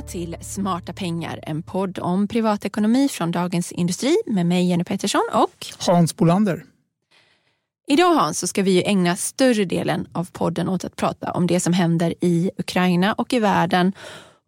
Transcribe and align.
Välkomna 0.00 0.12
till 0.12 0.36
Smarta 0.40 0.92
pengar, 0.92 1.40
en 1.42 1.62
podd 1.62 1.98
om 1.98 2.28
privatekonomi 2.28 3.08
från 3.08 3.30
Dagens 3.30 3.72
Industri 3.72 4.16
med 4.26 4.46
mig 4.46 4.68
Jenny 4.68 4.84
Pettersson 4.84 5.22
och 5.32 5.66
Hans 5.78 6.16
Bolander. 6.16 6.64
Idag 7.86 8.14
Hans 8.14 8.38
så 8.38 8.46
ska 8.46 8.62
vi 8.62 8.84
ägna 8.84 9.16
större 9.16 9.64
delen 9.64 10.08
av 10.12 10.28
podden 10.32 10.68
åt 10.68 10.84
att 10.84 10.96
prata 10.96 11.32
om 11.32 11.46
det 11.46 11.60
som 11.60 11.72
händer 11.72 12.14
i 12.20 12.50
Ukraina 12.58 13.12
och 13.12 13.32
i 13.32 13.38
världen 13.38 13.92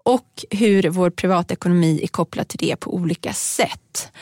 och 0.04 0.44
hur 0.50 0.88
vår 0.88 1.10
privatekonomi 1.10 2.00
är 2.02 2.08
kopplad 2.08 2.48
till 2.48 2.58
det 2.58 2.76
på 2.76 2.94
olika 2.94 3.32
sätt. 3.32 4.12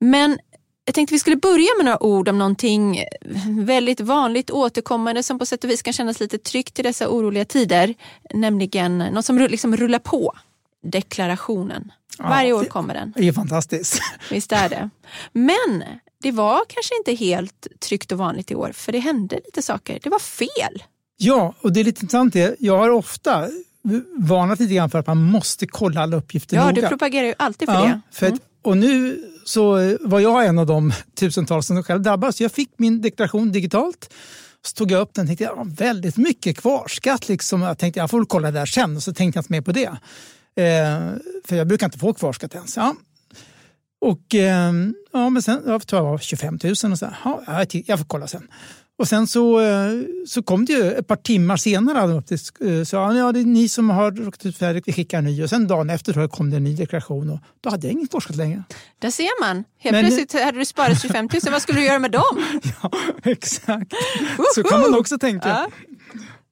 Men 0.00 0.38
jag 0.84 0.94
tänkte 0.94 1.14
vi 1.14 1.18
skulle 1.18 1.36
börja 1.36 1.68
med 1.76 1.84
några 1.84 2.02
ord 2.02 2.28
om 2.28 2.38
någonting 2.38 3.04
väldigt 3.48 4.00
vanligt 4.00 4.50
återkommande 4.50 5.22
som 5.22 5.38
på 5.38 5.46
sätt 5.46 5.64
och 5.64 5.70
vis 5.70 5.82
kan 5.82 5.92
kännas 5.92 6.20
lite 6.20 6.38
tryggt 6.38 6.78
i 6.78 6.82
dessa 6.82 7.08
oroliga 7.08 7.44
tider. 7.44 7.94
Nämligen 8.34 8.98
något 8.98 9.24
som 9.24 9.38
liksom 9.38 9.76
rullar 9.76 9.98
på. 9.98 10.34
Deklarationen. 10.84 11.92
Varje 12.18 12.52
år 12.52 12.64
kommer 12.64 12.94
den. 12.94 13.12
Det 13.16 13.28
är 13.28 13.32
fantastiskt. 13.32 14.00
Visst 14.30 14.52
är 14.52 14.68
det. 14.68 14.90
Men 15.32 15.84
det 16.22 16.32
var 16.32 16.60
kanske 16.68 16.96
inte 16.96 17.24
helt 17.24 17.66
tryggt 17.80 18.12
och 18.12 18.18
vanligt 18.18 18.50
i 18.50 18.54
år 18.54 18.72
för 18.72 18.92
det 18.92 18.98
hände 18.98 19.40
lite 19.44 19.62
saker. 19.62 19.98
Det 20.02 20.10
var 20.10 20.18
fel. 20.18 20.82
Ja, 21.16 21.54
och 21.60 21.72
det 21.72 21.80
är 21.80 21.84
lite 21.84 22.04
intressant. 22.04 22.34
Jag 22.58 22.78
har 22.78 22.90
ofta 22.90 23.48
varnat 24.16 24.60
lite 24.60 24.74
grann 24.74 24.90
för 24.90 24.98
att 24.98 25.06
man 25.06 25.22
måste 25.22 25.66
kolla 25.66 26.00
alla 26.00 26.16
uppgifter 26.16 26.56
ja, 26.56 26.70
noga. 26.70 26.82
Du 26.82 26.88
propagerar 26.88 27.26
ju 27.26 27.34
alltid 27.38 27.68
för 27.68 27.74
ja, 27.74 27.84
det. 27.84 28.00
För 28.10 28.26
att, 28.26 28.40
och 28.62 28.76
nu 28.76 29.24
så 29.44 29.96
var 30.00 30.20
jag 30.20 30.46
en 30.46 30.58
av 30.58 30.66
de 30.66 30.92
tusentals 31.14 31.66
som 31.66 31.82
själv 31.82 32.02
drabbades. 32.02 32.40
Jag 32.40 32.52
fick 32.52 32.70
min 32.76 33.00
deklaration 33.00 33.52
digitalt. 33.52 34.14
Så 34.66 34.74
tog 34.74 34.90
jag 34.90 35.00
upp 35.00 35.14
den 35.14 35.22
och 35.22 35.26
tänkte 35.26 35.44
ja, 35.44 35.64
väldigt 35.66 36.16
mycket 36.16 36.56
kvarskatt. 36.56 37.28
Liksom. 37.28 37.62
Jag 37.62 37.78
tänkte 37.78 38.00
jag 38.00 38.10
får 38.10 38.18
väl 38.18 38.26
kolla 38.26 38.50
det 38.50 38.58
där 38.58 38.66
sen 38.66 38.96
och 38.96 39.02
så 39.02 39.14
tänkte 39.14 39.38
jag 39.38 39.42
inte 39.42 39.52
mer 39.52 39.60
på 39.60 39.72
det. 39.72 39.96
Eh, 40.56 41.16
för 41.44 41.56
jag 41.56 41.66
brukar 41.66 41.86
inte 41.86 41.98
få 41.98 42.14
kvarskatt 42.14 42.54
ens. 42.54 42.76
Ja. 42.76 42.94
Och 44.00 44.34
eh, 44.34 44.72
ja, 45.12 45.30
men 45.30 45.42
sen 45.42 45.62
jag 45.66 45.86
tror 45.86 46.02
jag 46.02 46.10
var 46.10 46.18
25 46.18 46.58
000 46.64 46.72
och 46.92 46.98
så. 46.98 47.14
Ja, 47.24 47.64
jag 47.86 47.98
får 47.98 48.06
kolla 48.06 48.26
sen. 48.26 48.48
Och 48.98 49.08
sen 49.08 49.26
så, 49.26 49.60
eh, 49.60 49.90
så 50.26 50.42
kom 50.42 50.64
det 50.64 50.72
ju 50.72 50.92
ett 50.92 51.06
par 51.06 51.16
timmar 51.16 51.56
senare 51.56 52.12
upp 52.12 52.26
till, 52.26 52.38
eh, 52.60 52.84
så 52.84 52.96
ja, 52.96 53.32
det 53.32 53.40
är 53.40 53.44
ni 53.44 53.68
som 53.68 53.90
har 53.90 54.10
råkat 54.10 54.46
ut 54.46 54.58
för 54.58 54.82
vi 54.86 54.92
skickar 54.92 55.18
en 55.18 55.24
ny. 55.24 55.42
Och 55.42 55.50
sen 55.50 55.66
dagen 55.66 55.90
efter 55.90 56.12
så 56.12 56.28
kom 56.28 56.50
det 56.50 56.56
en 56.56 56.64
ny 56.64 56.76
deklaration 56.76 57.30
och 57.30 57.38
då 57.60 57.70
hade 57.70 57.86
jag 57.86 57.92
ingen 57.92 58.08
forskat 58.08 58.36
längre. 58.36 58.62
Där 58.98 59.10
ser 59.10 59.40
man. 59.40 59.64
Helt 59.78 59.92
Men, 59.92 60.04
plötsligt 60.04 60.44
hade 60.44 60.58
du 60.58 60.64
sparat 60.64 61.02
25 61.02 61.28
000. 61.32 61.40
Vad 61.52 61.62
skulle 61.62 61.80
du 61.80 61.86
göra 61.86 61.98
med 61.98 62.10
dem? 62.10 62.44
ja, 62.82 62.90
exakt. 63.22 63.92
Så 64.54 64.62
kan 64.62 64.80
man 64.80 64.94
också 64.94 65.18
tänka. 65.18 65.48
Ja. 65.48 65.68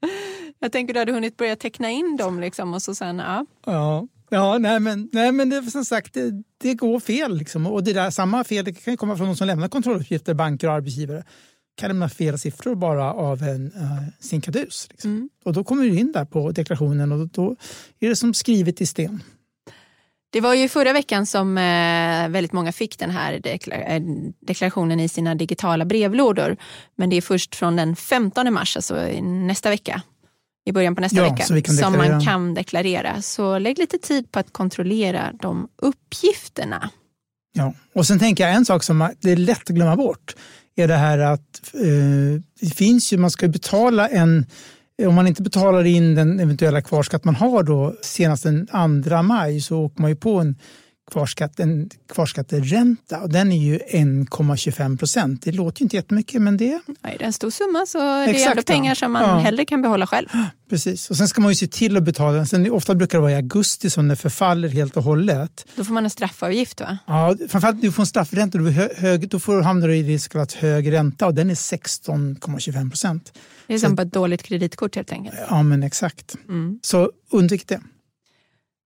Jag 0.59 0.73
tänker 0.73 0.95
du 0.95 1.01
hade 1.01 1.13
hunnit 1.13 1.37
börja 1.37 1.57
teckna 1.57 1.91
in 1.91 2.17
dem 2.17 2.41
liksom 2.41 2.75
och 2.75 2.83
så 2.83 2.95
sen, 2.95 3.19
ja. 3.19 3.47
Ja. 3.67 4.09
Ja, 4.31 4.59
nej 4.59 4.81
men, 4.81 5.09
nej, 5.13 5.33
men 5.33 5.49
det, 5.49 5.63
som 5.63 5.85
sagt, 5.85 6.15
det, 6.15 6.43
det 6.59 6.75
går 6.75 7.01
fel. 7.01 7.37
Liksom. 7.37 7.67
Och 7.67 7.85
det 7.85 7.93
där, 7.93 8.11
samma 8.11 8.45
fel 8.45 8.75
kan 8.75 8.97
komma 8.97 9.17
från 9.17 9.27
de 9.27 9.37
som 9.37 9.47
lämnar 9.47 9.69
kontrolluppgifter, 9.69 10.35
banker 10.35 10.69
och 10.69 10.75
arbetsgivare 10.75 11.25
kan 11.77 11.89
lämna 11.89 12.09
fel 12.09 12.39
siffror 12.39 12.75
bara 12.75 13.13
av 13.13 13.43
en 13.43 13.67
uh, 13.67 14.03
sinkadus. 14.21 14.89
Liksom. 14.91 15.11
Mm. 15.11 15.29
Och 15.45 15.53
då 15.53 15.65
kommer 15.65 15.83
du 15.83 15.99
in 15.99 16.13
där 16.13 16.25
på 16.25 16.51
deklarationen 16.51 17.13
och 17.13 17.29
då 17.29 17.57
är 18.01 18.09
det 18.09 18.17
som 18.17 18.35
skrivet 18.35 18.81
i 18.81 18.87
sten. 18.87 19.23
Det 20.33 20.41
var 20.41 20.55
ju 20.55 20.69
förra 20.69 20.93
veckan 20.93 21.27
som 21.27 21.59
eh, 21.59 22.29
väldigt 22.29 22.53
många 22.53 22.73
fick 22.73 22.99
den 22.99 23.11
här 23.11 23.41
eh, 23.45 24.03
deklarationen 24.41 25.01
i 25.01 25.09
sina 25.09 25.35
digitala 25.35 25.85
brevlådor. 25.85 26.57
Men 26.97 27.11
det 27.11 27.17
är 27.17 27.21
först 27.21 27.55
från 27.55 27.77
den 27.77 27.97
15 27.97 28.53
mars, 28.53 28.77
alltså 28.77 28.95
nästa 29.23 29.71
vecka, 29.71 30.03
i 30.65 30.73
början 30.73 30.95
på 30.95 31.01
nästa 31.01 31.17
ja, 31.17 31.37
vecka, 31.51 31.73
som 31.73 31.97
man 31.97 32.25
kan 32.25 32.55
deklarera. 32.55 33.23
Så 33.23 33.59
lägg 33.59 33.79
lite 33.79 33.99
tid 33.99 34.33
på 34.33 34.39
att 34.39 34.53
kontrollera 34.53 35.33
de 35.41 35.69
uppgifterna. 35.83 36.91
Ja, 37.53 37.75
och 37.95 38.07
sen 38.07 38.19
tänker 38.19 38.45
jag 38.47 38.55
en 38.55 38.65
sak 38.65 38.83
som 38.83 39.09
det 39.21 39.33
är 39.33 39.37
lätt 39.37 39.71
att 39.71 39.77
glömma 39.77 39.97
bort 39.97 40.35
är 40.77 40.89
det 40.89 40.97
här 40.97 41.19
att 41.19 41.75
eh, 41.75 42.43
det 42.61 42.75
finns 42.75 43.13
ju, 43.13 43.19
man 43.19 43.31
ska 43.31 43.49
betala 43.49 44.09
en 44.09 44.47
om 45.07 45.15
man 45.15 45.27
inte 45.27 45.43
betalar 45.43 45.85
in 45.85 46.15
den 46.15 46.41
eventuella 46.41 46.83
kvarskatt 46.83 47.25
man 47.25 47.35
har 47.35 47.63
då 47.63 47.95
senast 48.03 48.43
den 48.43 49.03
2 49.05 49.23
maj 49.23 49.61
så 49.61 49.79
åker 49.79 50.03
man 50.03 50.11
ju 50.11 50.17
på 50.17 50.41
en 50.41 50.57
kvarskatt, 51.11 51.61
en 51.61 51.91
kvarskatteränta 52.13 53.21
och 53.21 53.29
den 53.29 53.53
är 53.53 53.57
ju 53.57 53.79
1,25 53.79 54.99
procent. 54.99 55.43
Det 55.43 55.53
låter 55.53 55.81
ju 55.81 55.85
inte 55.85 55.97
jättemycket 55.97 56.43
men 56.43 56.57
det... 56.57 56.81
Nej, 57.01 57.17
det 57.19 57.25
är 57.25 57.27
en 57.27 57.33
stor 57.33 57.51
summa 57.51 57.87
så 57.87 58.23
Exakt, 58.23 58.39
det 58.39 58.45
är 58.45 58.51
ändå 58.51 58.63
pengar 58.63 58.95
som 58.95 59.13
man 59.13 59.23
ja. 59.23 59.39
hellre 59.39 59.65
kan 59.65 59.83
behålla 59.83 60.07
själv. 60.07 60.29
Precis, 60.71 61.11
och 61.11 61.17
sen 61.17 61.29
ska 61.29 61.41
man 61.41 61.51
ju 61.51 61.55
se 61.55 61.67
till 61.67 61.97
att 61.97 62.03
betala. 62.03 62.47
Sen, 62.47 62.71
ofta 62.71 62.95
brukar 62.95 63.19
det 63.19 63.23
vara 63.23 63.33
i 63.33 63.35
augusti 63.35 63.91
som 63.91 64.09
det 64.09 64.17
förfaller 64.17 64.69
helt 64.69 64.97
och 64.97 65.03
hållet. 65.03 65.67
Då 65.77 65.85
får 65.85 65.93
man 65.93 66.05
en 66.05 66.11
straffavgift 66.11 66.81
va? 66.81 66.99
Ja, 67.07 67.37
framförallt 67.49 67.83
du 67.83 67.93
får 67.93 68.03
en 68.03 68.07
straffränta. 68.07 68.59
Du 68.59 68.71
hö, 68.71 68.89
hög, 68.97 69.29
då 69.29 69.39
får, 69.39 69.63
hamnar 69.63 69.89
du 69.89 69.97
i 69.97 70.19
så 70.19 70.29
kallat 70.29 70.53
hög 70.53 70.93
ränta 70.93 71.27
och 71.27 71.35
den 71.35 71.51
är 71.51 71.55
16,25 71.55 72.91
procent. 72.91 73.33
Det 73.67 73.75
är 73.75 73.79
som 73.79 73.97
på 73.97 74.03
ett 74.03 74.13
dåligt 74.13 74.43
kreditkort 74.43 74.97
helt 74.97 75.13
enkelt. 75.13 75.37
Ja 75.49 75.63
men 75.63 75.83
exakt. 75.83 76.35
Mm. 76.49 76.79
Så 76.83 77.11
undvik 77.31 77.69
det. 77.69 77.81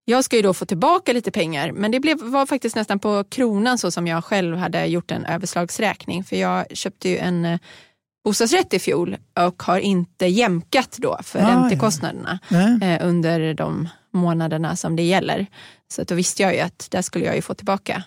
Jag 0.08 0.24
ska 0.24 0.36
ju 0.36 0.42
då 0.42 0.54
få 0.54 0.66
tillbaka 0.66 1.12
lite 1.12 1.30
pengar 1.30 1.72
men 1.72 1.90
det 1.90 2.00
blev, 2.00 2.18
var 2.18 2.46
faktiskt 2.46 2.76
nästan 2.76 2.98
på 2.98 3.24
kronan 3.24 3.78
så 3.78 3.90
som 3.90 4.06
jag 4.06 4.24
själv 4.24 4.56
hade 4.56 4.86
gjort 4.86 5.10
en 5.10 5.24
överslagsräkning. 5.24 6.24
För 6.24 6.36
jag 6.36 6.76
köpte 6.76 7.08
ju 7.08 7.18
en 7.18 7.44
eh, 7.44 7.60
bostadsrätt 8.24 8.74
i 8.74 8.78
fjol 8.78 9.16
och 9.46 9.62
har 9.62 9.78
inte 9.78 10.26
jämkat 10.26 10.96
då 10.98 11.18
för 11.22 11.38
ah, 11.38 11.48
räntekostnaderna 11.48 12.38
ja. 12.48 12.86
eh, 12.86 13.06
under 13.06 13.54
de 13.54 13.88
månaderna 14.12 14.76
som 14.76 14.96
det 14.96 15.02
gäller. 15.02 15.46
Så 15.88 16.04
då 16.04 16.14
visste 16.14 16.42
jag 16.42 16.54
ju 16.54 16.60
att 16.60 16.88
där 16.90 17.02
skulle 17.02 17.24
jag 17.24 17.36
ju 17.36 17.42
få 17.42 17.54
tillbaka 17.54 18.02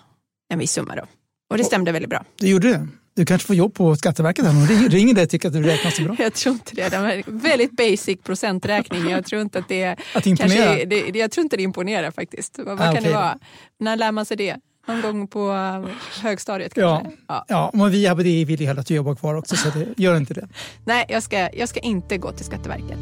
en 0.52 0.58
viss 0.58 0.72
summa 0.72 0.96
då. 0.96 1.02
Och 1.50 1.58
det 1.58 1.64
stämde 1.64 1.92
väldigt 1.92 2.10
bra. 2.10 2.24
Det 2.38 2.48
gjorde 2.48 2.68
det? 2.68 2.88
Du 3.20 3.26
kanske 3.26 3.46
får 3.46 3.56
jobb 3.56 3.74
på 3.74 3.96
Skatteverket 3.96 4.44
här 4.44 4.52
nu. 4.52 4.88
Ringer 4.88 5.14
dig 5.14 5.24
och 5.24 5.30
tycker 5.30 5.48
att 5.48 5.54
du 5.54 5.62
räknar 5.62 5.90
så 5.90 6.02
bra. 6.02 6.16
Jag 6.18 6.34
tror 6.34 6.52
inte 6.52 6.74
det. 6.74 6.88
Det 6.88 6.96
är 6.96 7.22
väldigt 7.26 7.72
basic 7.72 8.18
procenträkning. 8.22 9.08
Jag 9.08 9.26
tror 9.26 9.42
inte 9.42 9.58
att 9.58 9.68
det, 9.68 9.96
att 10.14 10.26
imponera? 10.26 10.66
Kanske, 10.66 10.84
det, 10.84 11.18
jag 11.18 11.30
tror 11.30 11.42
inte 11.42 11.56
det 11.56 11.62
imponerar 11.62 12.10
faktiskt. 12.10 12.58
Vad, 12.58 12.66
vad 12.66 12.80
ah, 12.80 12.82
kan 12.82 12.92
okay. 12.92 13.04
det 13.04 13.14
vara? 13.14 13.38
När 13.80 13.96
lär 13.96 14.12
man 14.12 14.26
sig 14.26 14.36
det? 14.36 14.56
Någon 14.86 15.00
gång 15.00 15.28
på 15.28 15.52
högstadiet 16.22 16.74
kanske? 16.74 17.10
Ja, 17.10 17.14
ja. 17.28 17.44
ja 17.48 17.70
men 17.74 17.90
vi 17.90 18.08
på 18.08 18.14
det 18.14 18.44
vill 18.44 18.60
ju 18.60 18.66
hellre 18.66 18.80
att 18.80 18.86
du 18.86 18.94
jobbar 18.94 19.14
kvar 19.14 19.34
också 19.34 19.56
så 19.56 19.68
det, 19.68 19.88
gör 19.96 20.16
inte 20.16 20.34
det. 20.34 20.48
Nej, 20.84 21.06
jag 21.08 21.22
ska, 21.22 21.48
jag 21.52 21.68
ska 21.68 21.80
inte 21.80 22.18
gå 22.18 22.32
till 22.32 22.44
Skatteverket. 22.44 22.98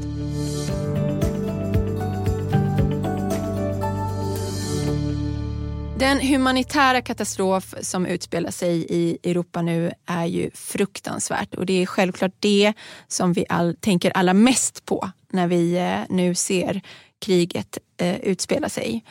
Den 5.98 6.20
humanitära 6.20 7.02
katastrof 7.02 7.74
som 7.80 8.06
utspelar 8.06 8.50
sig 8.50 8.86
i 8.88 9.18
Europa 9.30 9.62
nu 9.62 9.92
är 10.06 10.24
ju 10.26 10.50
fruktansvärt 10.54 11.54
och 11.54 11.66
det 11.66 11.82
är 11.82 11.86
självklart 11.86 12.34
det 12.38 12.72
som 13.08 13.32
vi 13.32 13.44
all, 13.48 13.76
tänker 13.80 14.10
allra 14.10 14.34
mest 14.34 14.84
på 14.84 15.10
när 15.32 15.46
vi 15.46 15.76
eh, 15.76 16.16
nu 16.16 16.34
ser 16.34 16.80
kriget 17.18 17.78
eh, 18.00 18.16
utspela 18.20 18.68
sig. 18.68 19.04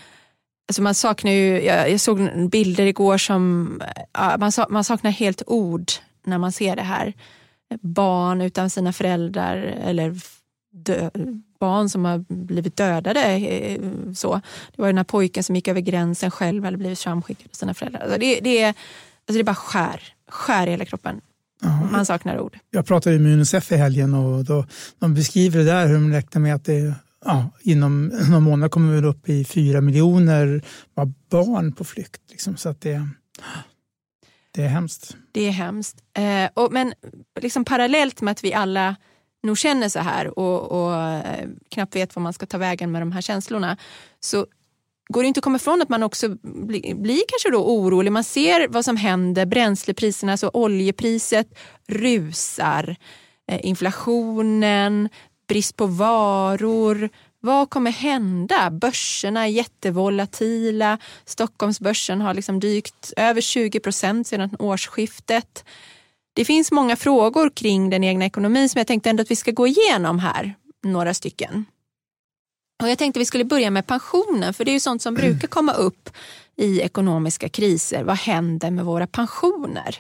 Alltså 0.67 0.81
man 0.81 0.95
saknar 0.95 1.31
ju, 1.31 1.61
jag, 1.61 1.91
jag 1.91 1.99
såg 1.99 2.49
bilder 2.49 2.85
igår 2.85 3.17
som, 3.17 3.73
eh, 3.81 4.03
ja, 4.13 4.37
man, 4.39 4.51
man 4.69 4.83
saknar 4.83 5.11
helt 5.11 5.43
ord 5.47 5.91
när 6.25 6.37
man 6.37 6.51
ser 6.51 6.75
det 6.75 6.81
här. 6.81 7.13
Barn 7.81 8.41
utan 8.41 8.69
sina 8.69 8.93
föräldrar 8.93 9.57
eller 9.83 10.15
dö, 10.71 11.09
barn 11.59 11.89
som 11.89 12.05
har 12.05 12.25
blivit 12.29 12.75
dödade. 12.75 13.21
Eh, 13.21 13.79
så. 14.13 14.41
Det 14.75 14.81
var 14.81 14.87
den 14.87 14.97
här 14.97 15.03
pojken 15.03 15.43
som 15.43 15.55
gick 15.55 15.67
över 15.67 15.81
gränsen 15.81 16.31
själv 16.31 16.65
eller 16.65 16.77
blivit 16.77 16.99
framskickad 16.99 17.47
av 17.51 17.55
sina 17.55 17.73
föräldrar. 17.73 18.01
Alltså 18.01 18.19
det, 18.19 18.39
det, 18.39 18.61
är, 18.61 18.67
alltså 18.67 19.37
det 19.37 19.43
bara 19.43 19.55
skär, 19.55 20.03
skär 20.29 20.67
i 20.67 20.71
hela 20.71 20.85
kroppen. 20.85 21.21
Aha. 21.65 21.87
Man 21.91 22.05
saknar 22.05 22.39
ord. 22.39 22.57
Jag 22.71 22.85
pratade 22.85 23.19
med 23.19 23.33
Unicef 23.33 23.71
i 23.71 23.75
helgen 23.75 24.13
och 24.13 24.45
då, 24.45 24.65
de 24.99 25.13
beskriver 25.13 25.59
det 25.59 25.65
där 25.65 25.87
hur 25.87 25.93
de 25.93 26.11
räknar 26.11 26.41
med 26.41 26.55
att 26.55 26.65
det 26.65 26.95
ja, 27.25 27.49
inom 27.61 28.05
några 28.05 28.39
månader 28.39 28.69
kommer 28.69 29.01
vi 29.01 29.07
upp 29.07 29.29
i 29.29 29.45
fyra 29.45 29.81
miljoner 29.81 30.61
barn 31.29 31.73
på 31.73 31.83
flykt. 31.83 32.21
Liksom, 32.29 32.57
så 32.57 32.69
att 32.69 32.81
det, 32.81 33.07
det 34.51 34.63
är 34.63 34.67
hemskt. 34.67 35.17
Det 35.31 35.47
är 35.47 35.51
hemskt. 35.51 35.97
Eh, 36.17 36.49
och, 36.53 36.73
men 36.73 36.93
liksom 37.41 37.65
parallellt 37.65 38.21
med 38.21 38.31
att 38.31 38.43
vi 38.43 38.53
alla 38.53 38.95
nog 39.43 39.57
känner 39.57 39.89
så 39.89 39.99
här 39.99 40.39
och, 40.39 40.71
och 40.71 40.95
eh, 40.95 41.47
knappt 41.69 41.95
vet 41.95 42.15
vad 42.15 42.23
man 42.23 42.33
ska 42.33 42.45
ta 42.45 42.57
vägen 42.57 42.91
med 42.91 43.01
de 43.01 43.11
här 43.11 43.21
känslorna 43.21 43.77
så 44.19 44.45
går 45.09 45.21
det 45.21 45.27
inte 45.27 45.37
att 45.37 45.43
komma 45.43 45.55
ifrån 45.55 45.81
att 45.81 45.89
man 45.89 46.03
också 46.03 46.29
blir, 46.41 46.95
blir 46.95 47.21
kanske 47.27 47.49
då 47.49 47.65
orolig. 47.65 48.11
Man 48.11 48.23
ser 48.23 48.67
vad 48.67 48.85
som 48.85 48.97
händer, 48.97 49.45
bränslepriserna, 49.45 50.31
alltså 50.31 50.49
oljepriset 50.53 51.47
rusar, 51.87 52.95
eh, 53.51 53.59
inflationen, 53.65 55.09
brist 55.47 55.75
på 55.75 55.85
varor. 55.85 57.09
Vad 57.39 57.69
kommer 57.69 57.91
hända? 57.91 58.71
Börserna 58.71 59.43
är 59.43 59.47
jättevolatila. 59.47 60.97
Stockholmsbörsen 61.25 62.21
har 62.21 62.33
liksom 62.33 62.59
dykt 62.59 63.13
över 63.17 63.41
20 63.41 63.79
procent 63.79 64.27
sedan 64.27 64.55
årsskiftet. 64.59 65.65
Det 66.37 66.45
finns 66.45 66.71
många 66.71 66.95
frågor 66.95 67.49
kring 67.49 67.89
den 67.89 68.03
egna 68.03 68.25
ekonomin 68.25 68.69
som 68.69 68.79
jag 68.79 68.87
tänkte 68.87 69.09
ändå 69.09 69.21
att 69.21 69.31
vi 69.31 69.35
ska 69.35 69.51
gå 69.51 69.67
igenom 69.67 70.19
här, 70.19 70.55
några 70.83 71.13
stycken. 71.13 71.65
Och 72.83 72.89
jag 72.89 72.97
tänkte 72.97 73.19
vi 73.19 73.25
skulle 73.25 73.43
börja 73.43 73.71
med 73.71 73.87
pensionen, 73.87 74.53
för 74.53 74.65
det 74.65 74.71
är 74.71 74.73
ju 74.73 74.79
sånt 74.79 75.01
som 75.01 75.13
brukar 75.13 75.47
komma 75.47 75.73
upp 75.73 76.09
i 76.55 76.81
ekonomiska 76.81 77.49
kriser. 77.49 78.03
Vad 78.03 78.17
händer 78.17 78.71
med 78.71 78.85
våra 78.85 79.07
pensioner? 79.07 79.99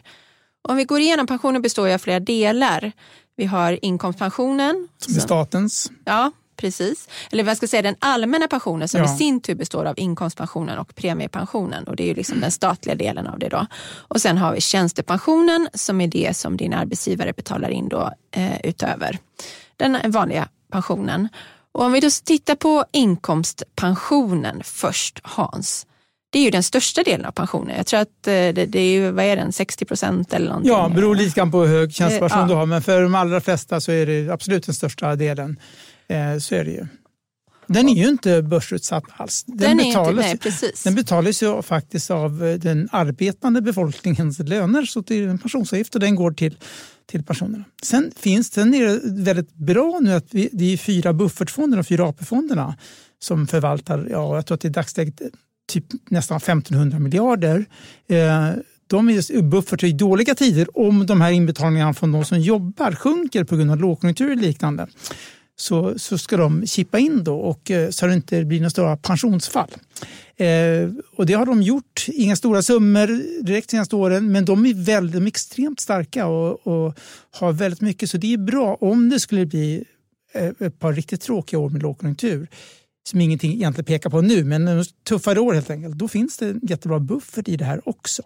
Om 0.69 0.75
vi 0.75 0.83
går 0.83 0.99
igenom, 0.99 1.27
pensionen 1.27 1.61
består 1.61 1.87
ju 1.87 1.93
av 1.93 1.97
flera 1.97 2.19
delar. 2.19 2.91
Vi 3.35 3.45
har 3.45 3.85
inkomstpensionen. 3.85 4.87
Som 4.97 5.15
är 5.15 5.19
statens. 5.19 5.91
Ja, 6.05 6.31
precis. 6.57 7.09
Eller 7.31 7.43
vad 7.43 7.57
ska 7.57 7.63
jag 7.63 7.69
säga, 7.69 7.81
den 7.81 7.95
allmänna 7.99 8.47
pensionen 8.47 8.87
som 8.87 8.99
ja. 8.99 9.15
i 9.15 9.17
sin 9.17 9.41
tur 9.41 9.55
består 9.55 9.85
av 9.85 9.93
inkomstpensionen 9.97 10.79
och 10.79 10.95
premiepensionen. 10.95 11.83
Och 11.83 11.95
det 11.95 12.03
är 12.03 12.07
ju 12.07 12.13
liksom 12.13 12.39
den 12.39 12.51
statliga 12.51 12.95
delen 12.95 13.27
av 13.27 13.39
det 13.39 13.49
då. 13.49 13.65
Och 13.97 14.21
sen 14.21 14.37
har 14.37 14.53
vi 14.53 14.61
tjänstepensionen 14.61 15.69
som 15.73 16.01
är 16.01 16.07
det 16.07 16.37
som 16.37 16.57
din 16.57 16.73
arbetsgivare 16.73 17.33
betalar 17.33 17.69
in 17.69 17.89
då 17.89 18.11
eh, 18.31 18.59
utöver 18.63 19.19
den 19.77 20.11
vanliga 20.11 20.47
pensionen. 20.71 21.29
Och 21.71 21.83
om 21.83 21.91
vi 21.91 21.99
då 21.99 22.09
tittar 22.23 22.55
på 22.55 22.85
inkomstpensionen 22.91 24.61
först, 24.63 25.19
Hans. 25.23 25.85
Det 26.29 26.39
är 26.39 26.43
ju 26.43 26.49
den 26.49 26.63
största 26.63 27.03
delen 27.03 27.25
av 27.25 27.31
pensionen. 27.31 27.77
Jag 27.77 27.85
tror 27.85 27.99
att 27.99 28.27
eh, 28.27 28.31
det, 28.31 28.65
det 28.65 28.79
är 28.79 28.91
ju, 28.91 29.11
vad 29.11 29.25
är 29.25 29.35
den, 29.35 29.53
60 29.53 29.85
procent 29.85 30.33
eller 30.33 30.47
någonting? 30.47 30.71
Ja, 30.71 30.89
beror 30.89 31.15
lite 31.15 31.35
grann 31.35 31.51
på 31.51 31.63
hur 31.63 31.77
hög 31.77 31.93
tjänstepension 31.93 32.39
ja. 32.39 32.47
du 32.47 32.53
har. 32.53 32.65
Men 32.65 32.81
för 32.81 33.01
de 33.01 33.15
allra 33.15 33.41
flesta 33.41 33.81
så 33.81 33.91
är 33.91 34.05
det 34.05 34.33
absolut 34.33 34.65
den 34.65 34.75
största 34.75 35.15
delen. 35.15 35.59
Eh, 36.07 36.37
så 36.39 36.55
är 36.55 36.65
det 36.65 36.71
ju. 36.71 36.87
Den 37.67 37.89
är 37.89 37.95
ju 37.95 38.07
inte 38.07 38.41
börsutsatt 38.41 39.03
alls. 39.09 39.43
Den, 39.43 39.57
den, 39.57 39.77
betalas, 39.77 40.09
inte, 40.09 40.21
nej, 40.21 40.37
precis. 40.37 40.83
den 40.83 40.95
betalas 40.95 41.43
ju 41.43 41.61
faktiskt 41.61 42.11
av 42.11 42.45
eh, 42.45 42.59
den 42.59 42.89
arbetande 42.91 43.61
befolkningens 43.61 44.39
löner. 44.39 44.85
Så 44.85 45.01
det 45.01 45.15
är 45.15 45.27
en 45.27 45.37
pensionsavgift 45.37 45.95
och 45.95 46.01
den 46.01 46.15
går 46.15 46.31
till, 46.31 46.57
till 47.05 47.23
pensionerna. 47.23 47.63
Sen 47.83 48.11
finns 48.17 48.53
sen 48.53 48.73
är 48.73 49.23
väldigt 49.23 49.53
bra 49.53 49.99
nu 50.01 50.13
att 50.13 50.33
vi, 50.33 50.49
det 50.51 50.73
är 50.73 50.77
fyra 50.77 51.13
buffertfonder, 51.13 51.77
de 51.77 51.83
fyra 51.83 52.05
AP-fonderna 52.05 52.75
som 53.19 53.47
förvaltar, 53.47 54.07
ja, 54.11 54.35
jag 54.35 54.45
tror 54.45 54.55
att 54.55 54.61
det 54.61 54.67
är 54.67 54.69
dagsläget 54.69 55.21
typ 55.67 55.85
nästan 56.09 56.37
1500 56.37 56.99
miljarder. 56.99 57.65
Eh, 58.07 58.51
de 58.87 59.09
är 59.09 59.41
buffertar 59.41 59.87
i 59.87 59.93
dåliga 59.93 60.35
tider 60.35 60.77
om 60.77 61.05
de 61.05 61.21
här 61.21 61.31
inbetalningarna 61.31 61.93
från 61.93 62.11
de 62.11 62.25
som 62.25 62.39
jobbar 62.39 62.91
sjunker 62.91 63.43
på 63.43 63.55
grund 63.55 63.71
av 63.71 63.77
lågkonjunktur 63.77 64.31
och 64.31 64.37
liknande 64.37 64.87
så, 65.59 65.99
så 65.99 66.17
ska 66.17 66.37
de 66.37 66.65
chippa 66.65 66.99
in 66.99 67.23
då 67.23 67.39
och, 67.39 67.71
eh, 67.71 67.89
så 67.89 68.05
att 68.05 68.11
det 68.11 68.15
inte 68.15 68.45
blir 68.45 68.59
några 68.59 68.69
stora 68.69 68.97
pensionsfall. 68.97 69.69
Eh, 70.37 70.89
och 71.15 71.25
det 71.25 71.33
har 71.33 71.45
de 71.45 71.61
gjort. 71.61 72.05
Inga 72.07 72.35
stora 72.35 72.61
summor 72.61 73.07
direkt 73.43 73.71
senaste 73.71 73.95
åren 73.95 74.31
men 74.31 74.45
de 74.45 74.65
är, 74.65 74.73
väldigt, 74.73 75.15
de 75.15 75.23
är 75.23 75.27
extremt 75.27 75.79
starka 75.79 76.25
och, 76.27 76.67
och, 76.67 76.99
har 77.31 77.51
väldigt 77.51 77.81
mycket. 77.81 78.09
Så 78.09 78.17
det 78.17 78.33
är 78.33 78.37
bra 78.37 78.77
om 78.81 79.09
det 79.09 79.19
skulle 79.19 79.45
bli 79.45 79.83
eh, 80.33 80.51
ett 80.59 80.79
par 80.79 80.93
riktigt 80.93 81.21
tråkiga 81.21 81.59
år 81.59 81.69
med 81.69 81.81
lågkonjunktur 81.81 82.47
som 83.07 83.21
ingenting 83.21 83.53
egentligen 83.53 83.85
pekar 83.85 84.09
på 84.09 84.21
nu, 84.21 84.43
men 84.43 84.85
tuffare 85.07 85.39
år 85.39 85.53
helt 85.53 85.69
enkelt. 85.69 85.95
Då 85.95 86.07
finns 86.07 86.37
det 86.37 86.47
en 86.47 86.59
jättebra 86.63 86.99
buffert 86.99 87.47
i 87.47 87.57
det 87.57 87.65
här 87.65 87.89
också. 87.89 88.23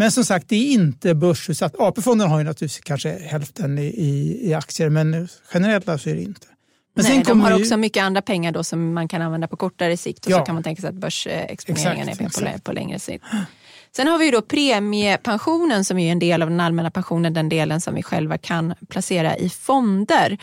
Men 0.00 0.12
som 0.12 0.24
sagt, 0.24 0.48
det 0.48 0.56
är 0.56 0.72
inte 0.72 1.14
börsutsatt. 1.14 1.74
AP-fonderna 1.78 2.30
har 2.30 2.38
ju 2.38 2.44
naturligtvis 2.44 2.80
kanske 2.80 3.10
hälften 3.10 3.78
i, 3.78 3.82
i, 3.82 4.40
i 4.48 4.54
aktier, 4.54 4.88
men 4.88 5.28
generellt 5.54 5.84
så 5.84 6.10
är 6.10 6.14
det 6.14 6.22
inte. 6.22 6.46
Men 6.94 7.04
Nej, 7.04 7.22
de 7.26 7.40
har 7.40 7.50
ju... 7.50 7.62
också 7.62 7.76
mycket 7.76 8.02
andra 8.02 8.22
pengar 8.22 8.52
då 8.52 8.64
som 8.64 8.94
man 8.94 9.08
kan 9.08 9.22
använda 9.22 9.48
på 9.48 9.56
kortare 9.56 9.96
sikt 9.96 10.26
och 10.26 10.32
ja. 10.32 10.38
så 10.38 10.44
kan 10.44 10.54
man 10.54 10.64
tänka 10.64 10.80
sig 10.80 10.88
att 10.88 10.94
börsexponeringen 10.94 12.08
exakt, 12.08 12.42
är 12.42 12.52
på, 12.52 12.58
på 12.58 12.72
längre 12.72 12.98
sikt. 12.98 13.24
Sen 13.96 14.06
har 14.06 14.18
vi 14.18 14.24
ju 14.24 14.30
då 14.30 14.42
premiepensionen 14.42 15.84
som 15.84 15.98
är 15.98 16.12
en 16.12 16.18
del 16.18 16.42
av 16.42 16.50
den 16.50 16.60
allmänna 16.60 16.90
pensionen, 16.90 17.34
den 17.34 17.48
delen 17.48 17.80
som 17.80 17.94
vi 17.94 18.02
själva 18.02 18.38
kan 18.38 18.74
placera 18.88 19.36
i 19.36 19.48
fonder. 19.48 20.38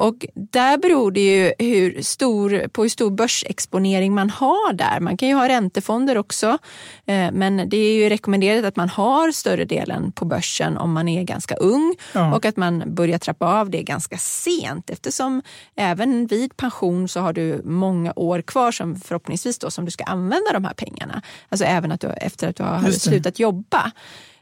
Och 0.00 0.26
där 0.34 0.78
beror 0.78 1.10
det 1.10 1.20
ju 1.20 1.52
hur 1.58 2.02
stor, 2.02 2.68
på 2.68 2.82
hur 2.82 2.88
stor 2.88 3.10
börsexponering 3.10 4.14
man 4.14 4.30
har 4.30 4.72
där. 4.72 5.00
Man 5.00 5.16
kan 5.16 5.28
ju 5.28 5.34
ha 5.34 5.48
räntefonder 5.48 6.18
också, 6.18 6.58
eh, 7.06 7.30
men 7.32 7.68
det 7.68 7.76
är 7.76 7.94
ju 7.94 8.08
rekommenderat 8.08 8.64
att 8.64 8.76
man 8.76 8.88
har 8.88 9.32
större 9.32 9.64
delen 9.64 10.12
på 10.12 10.24
börsen 10.24 10.78
om 10.78 10.92
man 10.92 11.08
är 11.08 11.22
ganska 11.22 11.54
ung 11.54 11.94
ja. 12.12 12.34
och 12.34 12.44
att 12.44 12.56
man 12.56 12.94
börjar 12.94 13.18
trappa 13.18 13.46
av 13.46 13.70
det 13.70 13.82
ganska 13.82 14.18
sent 14.18 14.90
eftersom 14.90 15.42
även 15.76 16.26
vid 16.26 16.56
pension 16.56 17.08
så 17.08 17.20
har 17.20 17.32
du 17.32 17.62
många 17.64 18.12
år 18.16 18.42
kvar 18.42 18.72
som 18.72 18.96
förhoppningsvis 19.00 19.58
då 19.58 19.70
som 19.70 19.84
du 19.84 19.90
ska 19.90 20.04
använda 20.04 20.52
de 20.52 20.64
här 20.64 20.74
pengarna. 20.74 21.22
Alltså 21.48 21.64
även 21.64 21.92
att 21.92 22.00
du, 22.00 22.08
efter 22.08 22.48
att 22.48 22.56
du 22.56 22.62
har 22.62 22.90
slutat 22.90 23.38
jobba. 23.38 23.92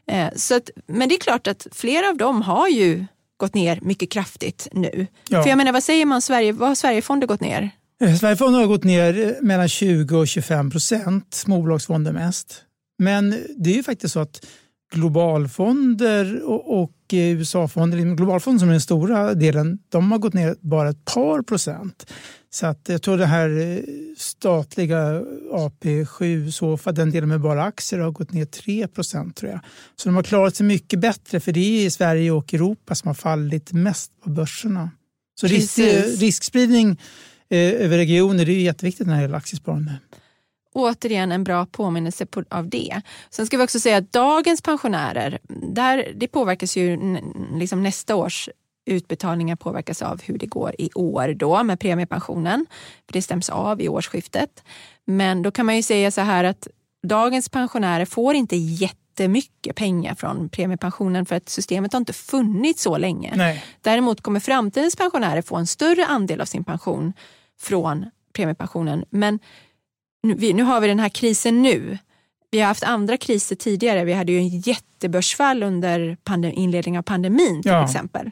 Eh, 0.07 0.29
så 0.35 0.55
att, 0.55 0.69
men 0.87 1.09
det 1.09 1.15
är 1.15 1.19
klart 1.19 1.47
att 1.47 1.67
flera 1.71 2.09
av 2.09 2.17
dem 2.17 2.41
har 2.41 2.67
ju 2.67 3.05
gått 3.37 3.53
ner 3.55 3.79
mycket 3.81 4.11
kraftigt 4.11 4.67
nu. 4.71 5.07
Ja. 5.29 5.43
För 5.43 5.49
jag 5.49 5.57
menar, 5.57 5.71
vad 5.71 5.83
säger 5.83 6.05
man 6.05 6.21
Sverige, 6.21 6.51
vad 6.51 6.67
har 6.67 6.75
Sverigefonder 6.75 7.27
gått 7.27 7.41
ner? 7.41 7.69
Eh, 8.01 8.15
Sverigefonder 8.15 8.59
har 8.59 8.67
gått 8.67 8.83
ner 8.83 9.27
eh, 9.27 9.31
mellan 9.41 9.69
20 9.69 10.17
och 10.17 10.27
25 10.27 10.71
procent, 10.71 11.33
småbolagsfonder 11.33 12.11
mest. 12.11 12.63
Men 12.99 13.35
det 13.57 13.69
är 13.69 13.75
ju 13.75 13.83
faktiskt 13.83 14.13
så 14.13 14.19
att 14.19 14.45
globalfonder 14.93 16.43
och, 16.43 16.81
och 16.81 17.13
eh, 17.13 17.19
USA-fonder, 17.19 18.15
globalfonder 18.15 18.59
som 18.59 18.67
är 18.67 18.73
den 18.73 18.81
stora 18.81 19.33
delen, 19.33 19.79
de 19.89 20.11
har 20.11 20.19
gått 20.19 20.33
ner 20.33 20.55
bara 20.61 20.89
ett 20.89 21.05
par 21.05 21.41
procent. 21.41 22.11
Så 22.49 22.67
att 22.67 22.89
jag 22.89 23.01
tror 23.01 23.17
det 23.17 23.25
här 23.25 23.59
eh, 23.59 23.83
statliga 24.17 25.21
AP7, 25.53 26.51
Sofa, 26.51 26.91
den 26.91 27.11
delen 27.11 27.29
med 27.29 27.41
bara 27.41 27.63
aktier 27.63 27.99
har 27.99 28.11
gått 28.11 28.33
ner 28.33 28.45
3 28.45 28.87
procent 28.87 29.35
tror 29.35 29.51
jag. 29.51 29.59
Så 29.95 30.09
de 30.09 30.15
har 30.15 30.23
klarat 30.23 30.55
sig 30.55 30.65
mycket 30.65 30.99
bättre 30.99 31.39
för 31.39 31.51
det 31.51 31.59
är 31.59 31.85
i 31.85 31.89
Sverige 31.89 32.31
och 32.31 32.53
Europa 32.53 32.95
som 32.95 33.07
har 33.07 33.13
fallit 33.13 33.73
mest 33.73 34.11
på 34.23 34.29
börserna. 34.29 34.91
Så 35.39 35.47
risk, 35.47 35.79
riskspridning 36.19 36.89
eh, 37.49 37.73
över 37.73 37.97
regioner 37.97 38.45
det 38.45 38.51
är 38.51 38.61
jätteviktigt 38.61 39.07
när 39.07 39.15
det 39.15 39.21
gäller 39.21 39.37
aktiesparande. 39.37 39.99
Återigen 40.73 41.31
en 41.31 41.43
bra 41.43 41.65
påminnelse 41.65 42.25
på, 42.25 42.43
av 42.49 42.69
det. 42.69 43.01
Sen 43.29 43.45
ska 43.47 43.57
vi 43.57 43.63
också 43.63 43.79
säga 43.79 43.97
att 43.97 44.11
dagens 44.11 44.61
pensionärer, 44.61 45.39
där, 45.73 46.13
det 46.15 46.27
påverkas 46.27 46.77
ju 46.77 46.97
liksom 47.59 47.83
nästa 47.83 48.15
års 48.15 48.49
utbetalningar 48.87 49.55
påverkas 49.55 50.01
av 50.01 50.21
hur 50.23 50.37
det 50.37 50.45
går 50.45 50.75
i 50.77 50.89
år 50.95 51.33
då 51.33 51.63
med 51.63 51.79
premiepensionen. 51.79 52.65
För 53.05 53.13
det 53.13 53.21
stäms 53.21 53.49
av 53.49 53.81
i 53.81 53.89
årsskiftet. 53.89 54.63
Men 55.05 55.41
då 55.41 55.51
kan 55.51 55.65
man 55.65 55.75
ju 55.75 55.83
säga 55.83 56.11
så 56.11 56.21
här 56.21 56.43
att 56.43 56.67
dagens 57.07 57.49
pensionärer 57.49 58.05
får 58.05 58.35
inte 58.35 58.55
jättemycket 58.55 59.75
pengar 59.75 60.15
från 60.15 60.49
premiepensionen 60.49 61.25
för 61.25 61.35
att 61.35 61.49
systemet 61.49 61.93
har 61.93 61.99
inte 61.99 62.13
funnits 62.13 62.83
så 62.83 62.97
länge. 62.97 63.33
Nej. 63.35 63.63
Däremot 63.81 64.21
kommer 64.21 64.39
framtidens 64.39 64.95
pensionärer 64.95 65.41
få 65.41 65.55
en 65.55 65.67
större 65.67 66.05
andel 66.05 66.41
av 66.41 66.45
sin 66.45 66.63
pension 66.63 67.13
från 67.59 68.05
premiepensionen. 68.33 69.05
Men 69.09 69.39
nu, 70.23 70.53
nu 70.53 70.63
har 70.63 70.81
vi 70.81 70.87
den 70.87 70.99
här 70.99 71.09
krisen 71.09 71.61
nu. 71.61 71.97
Vi 72.51 72.59
har 72.59 72.67
haft 72.67 72.83
andra 72.83 73.17
kriser 73.17 73.55
tidigare. 73.55 74.05
Vi 74.05 74.13
hade 74.13 74.31
ju 74.31 74.37
en 74.37 74.59
jättebörsfall 74.59 75.63
under 75.63 76.17
inledningen 76.53 76.99
av 76.99 77.03
pandemin 77.03 77.61
till 77.61 77.71
ja. 77.71 77.83
exempel. 77.83 78.31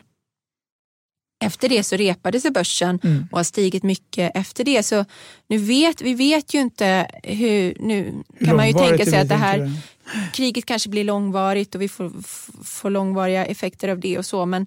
Efter 1.46 1.70
det 1.70 1.84
så 1.84 1.96
repade 1.96 2.42
sig 2.42 2.52
börsen 2.52 3.00
mm. 3.04 3.28
och 3.32 3.40
har 3.40 3.44
stigit 3.44 3.84
mycket 3.84 4.32
efter 4.36 4.64
det. 4.64 4.84
Så 4.84 5.06
nu 5.48 5.58
vet, 5.58 6.02
vi 6.02 6.14
vet 6.14 6.54
ju 6.54 6.62
inte 6.62 7.08
hur, 7.24 7.78
nu 7.80 8.14
kan 8.46 8.56
man 8.56 8.68
ju 8.68 8.74
tänka 8.74 9.06
sig 9.06 9.20
att 9.20 9.30
det 9.30 9.36
här 9.36 9.72
kriget 10.34 10.66
kanske 10.66 10.90
blir 10.90 11.04
långvarigt 11.04 11.76
och 11.76 11.82
vi 11.82 11.88
får, 11.88 12.12
får 12.64 12.90
långvariga 12.90 13.46
effekter 13.46 13.90
av 13.90 14.00
det 14.00 14.18
och 14.18 14.26
så. 14.26 14.46
Men, 14.46 14.66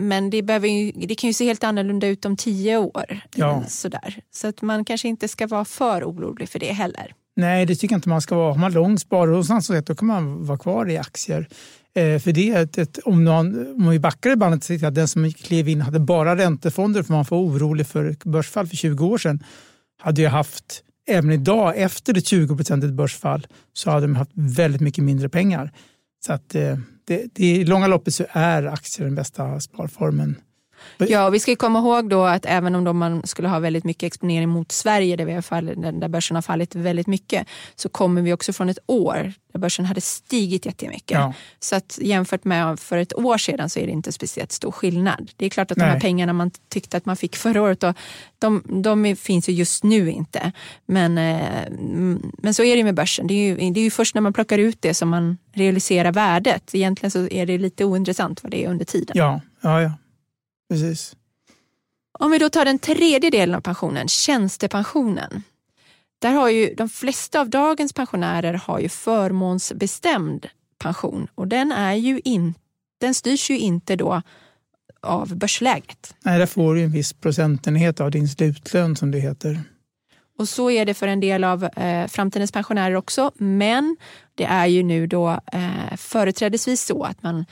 men 0.00 0.30
det, 0.30 0.42
behöver 0.42 0.68
ju, 0.68 0.92
det 0.92 1.14
kan 1.14 1.30
ju 1.30 1.34
se 1.34 1.44
helt 1.44 1.64
annorlunda 1.64 2.06
ut 2.06 2.24
om 2.24 2.36
tio 2.36 2.76
år. 2.76 3.20
Ja. 3.34 3.64
Sådär. 3.68 4.20
Så 4.30 4.48
att 4.48 4.62
man 4.62 4.84
kanske 4.84 5.08
inte 5.08 5.28
ska 5.28 5.46
vara 5.46 5.64
för 5.64 6.04
orolig 6.04 6.48
för 6.48 6.58
det 6.58 6.72
heller. 6.72 7.14
Nej, 7.36 7.66
det 7.66 7.76
tycker 7.76 7.94
jag 7.94 7.98
inte 7.98 8.08
man 8.08 8.20
ska 8.20 8.36
vara. 8.36 8.52
Har 8.52 8.58
man 8.58 8.72
lång 8.72 8.98
sparhållans 8.98 9.70
då 9.86 9.94
kan 9.94 10.08
man 10.08 10.46
vara 10.46 10.58
kvar 10.58 10.90
i 10.90 10.98
aktier. 10.98 11.48
Eh, 11.96 12.18
för 12.18 12.32
det 12.32 12.50
är 12.50 12.62
ett, 12.62 12.78
ett, 12.78 12.98
om, 12.98 13.24
någon, 13.24 13.66
om 13.76 13.88
vi 13.88 13.98
backar 13.98 14.30
i 14.30 14.36
bandet 14.36 14.70
och 14.70 14.88
att 14.88 14.94
den 14.94 15.08
som 15.08 15.32
klev 15.32 15.68
in 15.68 15.80
hade 15.80 16.00
bara 16.00 16.36
räntefonder 16.36 17.02
för 17.02 17.12
man 17.12 17.24
var 17.28 17.38
orolig 17.38 17.86
för 17.86 18.16
börsfall 18.24 18.66
för 18.66 18.76
20 18.76 19.06
år 19.06 19.18
sedan 19.18 19.44
hade 19.98 20.20
ju 20.20 20.28
haft, 20.28 20.82
även 21.08 21.32
idag 21.32 21.76
efter 21.76 22.18
ett 22.18 22.26
20 22.26 22.56
procentigt 22.56 22.92
börsfall, 22.92 23.46
så 23.72 23.90
hade 23.90 24.06
de 24.06 24.16
haft 24.16 24.30
väldigt 24.34 24.80
mycket 24.80 25.04
mindre 25.04 25.28
pengar. 25.28 25.72
Så 26.26 26.32
att 26.32 26.54
eh, 26.54 26.78
det, 27.06 27.26
det, 27.34 27.44
i 27.44 27.64
långa 27.64 27.86
loppet 27.86 28.14
så 28.14 28.24
är 28.30 28.62
aktier 28.62 29.06
den 29.06 29.14
bästa 29.14 29.60
sparformen 29.60 30.36
Ja, 30.98 31.30
vi 31.30 31.40
ska 31.40 31.56
komma 31.56 31.78
ihåg 31.78 32.08
då 32.08 32.24
att 32.24 32.46
även 32.46 32.86
om 32.86 32.98
man 32.98 33.26
skulle 33.26 33.48
ha 33.48 33.58
väldigt 33.58 33.84
mycket 33.84 34.06
exponering 34.06 34.48
mot 34.48 34.72
Sverige 34.72 35.16
där, 35.16 35.24
vi 35.24 35.32
har 35.32 35.42
fallit, 35.42 35.82
där 35.82 36.08
börsen 36.08 36.34
har 36.34 36.42
fallit 36.42 36.74
väldigt 36.74 37.06
mycket 37.06 37.46
så 37.74 37.88
kommer 37.88 38.22
vi 38.22 38.32
också 38.32 38.52
från 38.52 38.68
ett 38.68 38.78
år 38.86 39.32
där 39.52 39.60
börsen 39.60 39.84
hade 39.84 40.00
stigit 40.00 40.66
jättemycket. 40.66 41.18
Ja. 41.18 41.32
Så 41.60 41.76
att 41.76 41.98
jämfört 42.02 42.44
med 42.44 42.80
för 42.80 42.98
ett 42.98 43.14
år 43.14 43.38
sedan 43.38 43.70
så 43.70 43.78
är 43.78 43.86
det 43.86 43.92
inte 43.92 44.12
speciellt 44.12 44.52
stor 44.52 44.72
skillnad. 44.72 45.30
Det 45.36 45.46
är 45.46 45.50
klart 45.50 45.70
att 45.70 45.76
Nej. 45.76 45.86
de 45.86 45.92
här 45.92 46.00
pengarna 46.00 46.32
man 46.32 46.50
tyckte 46.68 46.96
att 46.96 47.06
man 47.06 47.16
fick 47.16 47.36
förra 47.36 47.62
året, 47.62 47.80
då, 47.80 47.94
de, 48.38 48.62
de 48.82 49.16
finns 49.16 49.48
ju 49.48 49.52
just 49.52 49.84
nu 49.84 50.10
inte. 50.10 50.52
Men, 50.86 51.18
eh, 51.18 51.70
men 52.38 52.54
så 52.54 52.62
är 52.62 52.76
det 52.76 52.84
med 52.84 52.94
börsen. 52.94 53.26
Det 53.26 53.34
är, 53.34 53.46
ju, 53.46 53.70
det 53.70 53.80
är 53.80 53.84
ju 53.84 53.90
först 53.90 54.14
när 54.14 54.22
man 54.22 54.32
plockar 54.32 54.58
ut 54.58 54.82
det 54.82 54.94
som 54.94 55.08
man 55.08 55.38
realiserar 55.52 56.12
värdet. 56.12 56.74
Egentligen 56.74 57.10
så 57.10 57.28
är 57.28 57.46
det 57.46 57.58
lite 57.58 57.84
ointressant 57.84 58.42
vad 58.42 58.52
det 58.52 58.64
är 58.64 58.68
under 58.68 58.84
tiden. 58.84 59.16
Ja, 59.16 59.40
ja, 59.60 59.82
ja. 59.82 59.92
Precis. 60.68 61.16
Om 62.18 62.30
vi 62.30 62.38
då 62.38 62.48
tar 62.48 62.64
den 62.64 62.78
tredje 62.78 63.30
delen 63.30 63.54
av 63.54 63.60
pensionen, 63.60 64.08
tjänstepensionen. 64.08 65.42
Där 66.18 66.32
har 66.32 66.48
ju 66.48 66.74
de 66.74 66.88
flesta 66.88 67.40
av 67.40 67.50
dagens 67.50 67.92
pensionärer 67.92 68.54
har 68.54 68.80
ju 68.80 68.88
förmånsbestämd 68.88 70.46
pension 70.78 71.28
och 71.34 71.48
den, 71.48 71.72
är 71.72 71.94
ju 71.94 72.20
in, 72.24 72.54
den 73.00 73.14
styrs 73.14 73.50
ju 73.50 73.58
inte 73.58 73.96
då 73.96 74.22
av 75.00 75.36
börsläget. 75.36 76.14
Nej, 76.24 76.38
där 76.38 76.46
får 76.46 76.74
du 76.74 76.82
en 76.82 76.92
viss 76.92 77.12
procentenhet 77.12 78.00
av 78.00 78.10
din 78.10 78.28
slutlön 78.28 78.96
som 78.96 79.10
det 79.10 79.18
heter. 79.18 79.60
Och 80.38 80.48
så 80.48 80.70
är 80.70 80.84
det 80.84 80.94
för 80.94 81.08
en 81.08 81.20
del 81.20 81.44
av 81.44 81.64
eh, 81.64 82.06
framtidens 82.06 82.52
pensionärer 82.52 82.94
också. 82.94 83.30
Men 83.36 83.96
det 84.34 84.44
är 84.44 84.66
ju 84.66 84.82
nu 84.82 85.06
då 85.06 85.40
eh, 85.52 85.96
företrädesvis 85.96 86.86
så 86.86 87.02
att 87.02 87.22
man 87.22 87.44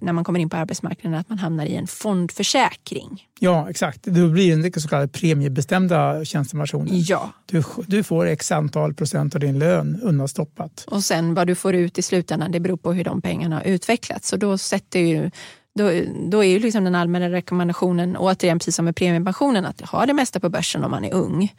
när 0.00 0.12
man 0.12 0.24
kommer 0.24 0.40
in 0.40 0.50
på 0.50 0.56
arbetsmarknaden 0.56 1.20
att 1.20 1.28
man 1.28 1.38
hamnar 1.38 1.64
i 1.64 1.76
en 1.76 1.86
fondförsäkring. 1.86 3.26
Ja, 3.38 3.70
exakt. 3.70 4.02
Då 4.02 4.28
blir 4.28 4.56
det 4.56 4.76
en 4.76 4.80
så 4.80 4.88
kallade 4.88 5.08
premiebestämda 5.08 6.24
tjänstepensioner. 6.24 6.90
Ja. 6.92 7.32
Du, 7.46 7.62
du 7.86 8.02
får 8.02 8.26
x 8.26 8.52
antal 8.52 8.94
procent 8.94 9.34
av 9.34 9.40
din 9.40 9.58
lön 9.58 10.00
undanstoppat. 10.02 10.84
Och 10.86 11.04
sen 11.04 11.34
vad 11.34 11.46
du 11.46 11.54
får 11.54 11.74
ut 11.74 11.98
i 11.98 12.02
slutändan, 12.02 12.52
det 12.52 12.60
beror 12.60 12.76
på 12.76 12.92
hur 12.92 13.04
de 13.04 13.22
pengarna 13.22 13.56
har 13.56 13.62
utvecklats. 13.62 14.32
Och 14.32 14.38
då 14.38 14.58
sätter 14.58 15.00
ju 15.00 15.30
då, 15.74 15.90
då 16.30 16.44
är 16.44 16.48
ju 16.48 16.58
liksom 16.58 16.84
den 16.84 16.94
allmänna 16.94 17.30
rekommendationen, 17.30 18.16
återigen 18.16 18.58
precis 18.58 18.76
som 18.76 18.84
med 18.84 18.96
premiepensionen, 18.96 19.64
att 19.64 19.80
ha 19.80 20.06
det 20.06 20.14
mesta 20.14 20.40
på 20.40 20.48
börsen 20.48 20.84
om 20.84 20.90
man 20.90 21.04
är 21.04 21.14
ung. 21.14 21.54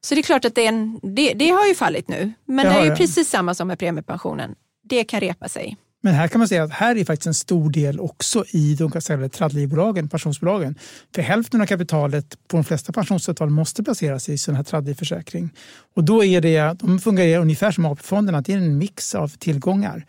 Så 0.00 0.14
det 0.14 0.20
är 0.20 0.22
klart 0.22 0.44
att 0.44 0.54
det, 0.54 0.66
en, 0.66 1.00
det, 1.02 1.34
det 1.34 1.50
har 1.50 1.66
ju 1.66 1.74
fallit 1.74 2.08
nu. 2.08 2.32
Men 2.44 2.66
det, 2.66 2.72
det 2.72 2.78
är 2.78 2.84
ju 2.84 2.90
det. 2.90 2.96
precis 2.96 3.28
samma 3.28 3.54
som 3.54 3.68
med 3.68 3.78
premiepensionen. 3.78 4.54
Det 4.84 5.04
kan 5.04 5.20
repa 5.20 5.48
sig. 5.48 5.76
Men 6.06 6.14
här 6.14 6.28
kan 6.28 6.38
man 6.38 6.48
säga 6.48 6.62
att 6.62 6.70
här 6.70 6.96
är 6.96 7.04
faktiskt 7.04 7.26
en 7.26 7.34
stor 7.34 7.70
del 7.70 8.00
också 8.00 8.44
i 8.48 8.74
de 8.74 8.90
så 8.90 9.00
kallade 9.00 9.28
tradlivbolagen, 9.28 10.08
pensionsbolagen. 10.08 10.74
För 11.14 11.22
hälften 11.22 11.60
av 11.60 11.66
kapitalet 11.66 12.38
på 12.48 12.56
de 12.56 12.64
flesta 12.64 12.92
pensionsavtal 12.92 13.50
måste 13.50 13.82
placeras 13.82 14.28
i 14.28 14.38
sån 14.38 14.54
här 14.54 14.62
tradlivförsäkring. 14.62 15.50
Och 15.94 16.04
då 16.04 16.24
är 16.24 16.40
det, 16.40 16.78
de 16.80 16.98
fungerar 16.98 17.40
ungefär 17.42 17.70
som 17.70 17.84
AP-fonderna, 17.84 18.40
det 18.40 18.52
är 18.52 18.56
en 18.56 18.78
mix 18.78 19.14
av 19.14 19.28
tillgångar 19.28 20.06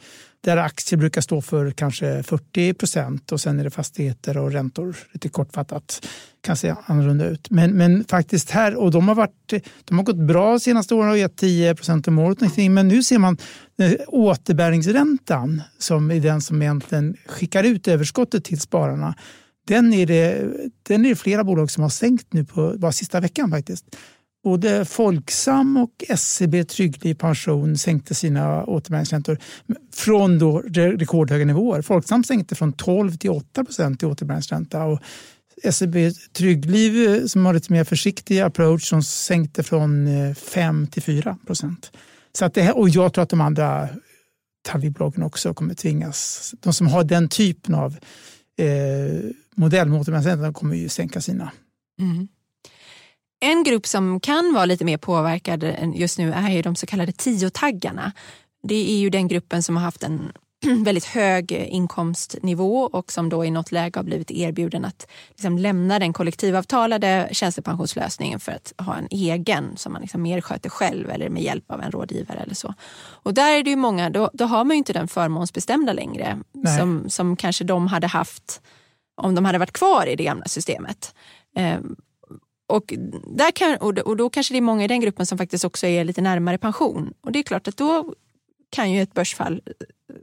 där 0.48 0.58
aktier 0.58 1.00
brukar 1.00 1.22
stå 1.22 1.42
för 1.42 1.72
kanske 1.72 2.24
40 2.24 2.74
procent 2.74 3.32
och 3.32 3.42
sen 3.42 3.60
är 3.60 3.64
det 3.64 3.70
fastigheter 3.70 4.38
och 4.38 4.52
räntor. 4.52 4.98
Lite 5.12 5.30
kortfattat 5.30 6.08
kan 6.42 6.58
se 6.58 6.76
annorlunda 6.86 7.26
ut. 7.26 7.50
Men, 7.50 7.72
men 7.72 8.04
faktiskt 8.04 8.50
här, 8.50 8.76
och 8.76 8.92
de 8.92 9.08
har, 9.08 9.16
varit, 9.16 9.54
de 9.86 9.98
har 9.98 10.04
gått 10.04 10.18
bra 10.18 10.52
de 10.52 10.60
senaste 10.60 10.96
åren 10.96 11.10
och 11.10 11.18
gett 11.18 11.38
10 11.38 11.76
procent 11.76 12.08
om 12.08 12.20
året. 12.20 12.58
Men 12.58 12.88
nu 12.88 13.04
ser 13.04 13.18
man 13.18 13.38
eh, 13.80 13.94
återbäringsräntan 14.08 15.62
som 15.78 16.12
är 16.12 16.20
den 16.20 16.42
som 16.42 16.62
egentligen 16.62 17.18
skickar 17.26 17.64
ut 17.64 17.88
överskottet 17.88 18.44
till 18.44 18.60
spararna. 18.60 19.16
Den 19.68 19.94
är 19.94 20.06
det, 20.06 20.48
den 20.84 21.06
är 21.06 21.10
det 21.10 21.16
flera 21.16 21.44
bolag 21.44 21.72
som 21.72 21.84
har 21.84 21.90
sänkt 21.90 22.34
nu 22.34 22.46
på 22.46 22.76
bara 22.78 22.92
sista 22.92 23.20
veckan 23.20 23.52
faktiskt. 23.52 23.86
Både 24.48 24.86
Folksam 24.86 25.78
och 25.78 26.18
SEB 26.18 26.68
Tryggliv 26.68 27.16
Pension 27.16 27.78
sänkte 27.78 28.16
sina 28.16 28.64
återbäringsräntor 28.64 29.38
från 29.94 30.40
då 30.40 30.60
rekordhöga 30.60 31.46
nivåer. 31.46 31.82
Folksam 31.82 32.24
sänkte 32.24 32.56
från 32.56 32.74
12 32.74 33.18
till 33.18 33.30
8 33.30 33.66
procent 33.66 34.04
i 34.04 34.06
återbäringsränta 34.06 34.84
och 34.84 35.00
SEB 35.72 35.96
Tryggliv 36.34 37.28
som 37.28 37.46
har 37.46 37.54
lite 37.54 37.74
mer 37.74 37.84
försiktig 37.84 38.40
approach 38.40 38.90
som 38.90 39.04
sänkte 39.04 39.64
från 39.64 40.08
eh, 40.08 40.34
5 40.36 40.88
till 40.88 41.04
4 41.04 41.38
procent. 41.46 41.92
Så 42.38 42.46
att 42.46 42.54
det 42.54 42.62
här, 42.62 42.78
och 42.78 42.90
jag 42.90 43.14
tror 43.14 43.24
att 43.24 43.30
de 43.30 43.42
andra 43.42 43.90
talibolagen 44.62 45.24
också 45.24 45.54
kommer 45.54 45.74
tvingas. 45.74 46.54
De 46.60 46.74
som 46.74 46.88
har 46.88 47.04
den 47.04 47.30
typen 47.30 47.76
av 47.76 47.98
eh, 48.58 49.30
modell 49.56 49.90
med 49.90 50.00
återbäringsräntan 50.00 50.54
kommer 50.54 50.76
ju 50.76 50.90
sänka 50.90 51.22
sina. 51.22 51.52
Mm. 52.00 52.28
En 53.40 53.64
grupp 53.64 53.88
som 53.88 54.20
kan 54.20 54.54
vara 54.54 54.66
lite 54.66 54.86
mer 54.86 54.98
påverkad 54.98 55.76
just 55.96 56.18
nu 56.18 56.34
är 56.34 56.50
ju 56.50 56.62
de 56.62 56.76
så 56.76 56.86
kallade 56.86 57.12
tiotaggarna. 57.12 58.12
Det 58.64 58.92
är 58.92 58.98
ju 58.98 59.10
den 59.10 59.28
gruppen 59.28 59.64
som 59.64 59.76
har 59.76 59.84
haft 59.84 60.04
en 60.04 60.32
väldigt 60.84 61.06
hög 61.06 61.52
inkomstnivå 61.52 62.90
och 62.94 63.12
som 63.12 63.30
då 63.30 63.46
i 63.46 63.52
något 63.52 63.72
läge 63.72 64.00
har 64.00 64.04
blivit 64.04 64.32
erbjuden 64.32 64.86
att 64.86 65.08
liksom 65.30 65.58
lämna 65.58 66.00
den 66.00 66.14
kollektivavtalade 66.14 67.30
tjänstepensionslösningen 67.32 68.40
för 68.40 68.52
att 68.52 68.74
ha 68.78 68.96
en 68.96 69.08
egen 69.12 69.78
som 69.78 69.94
man 69.94 70.02
liksom 70.02 70.22
mer 70.22 70.42
sköter 70.42 70.70
själv 70.70 71.10
eller 71.10 71.30
med 71.30 71.44
hjälp 71.44 71.72
av 71.72 71.82
en 71.82 71.92
rådgivare 71.92 72.40
eller 72.40 72.56
så. 72.56 72.74
Och 73.00 73.34
där 73.34 73.52
är 73.52 73.64
det 73.64 73.70
ju 73.70 73.76
många, 73.76 74.10
då, 74.10 74.30
då 74.34 74.46
har 74.46 74.64
man 74.64 74.76
ju 74.76 74.78
inte 74.78 74.94
den 74.94 75.08
förmånsbestämda 75.08 75.94
längre 75.94 76.40
som, 76.78 77.10
som 77.10 77.36
kanske 77.36 77.64
de 77.64 77.88
hade 77.88 78.08
haft 78.08 78.62
om 79.22 79.36
de 79.36 79.46
hade 79.46 79.58
varit 79.58 79.74
kvar 79.74 80.06
i 80.06 80.16
det 80.16 80.24
gamla 80.24 80.46
systemet. 80.46 81.14
Och, 82.68 82.94
där 83.28 83.52
kan, 83.52 83.78
och 84.06 84.18
då 84.18 84.30
kanske 84.30 84.54
det 84.54 84.58
är 84.58 84.62
många 84.62 84.84
i 84.84 84.88
den 84.88 85.00
gruppen 85.02 85.26
som 85.26 85.38
faktiskt 85.38 85.66
också 85.66 85.88
är 85.88 86.04
lite 86.04 86.22
närmare 86.22 86.58
pension. 86.58 87.14
Och 87.22 87.32
det 87.32 87.40
är 87.40 87.44
klart 87.44 87.68
att 87.68 87.78
då 87.78 88.14
kan 88.70 88.92
ju 88.92 89.02
ett 89.02 89.14
börsfall 89.14 89.62
eh, 89.66 89.72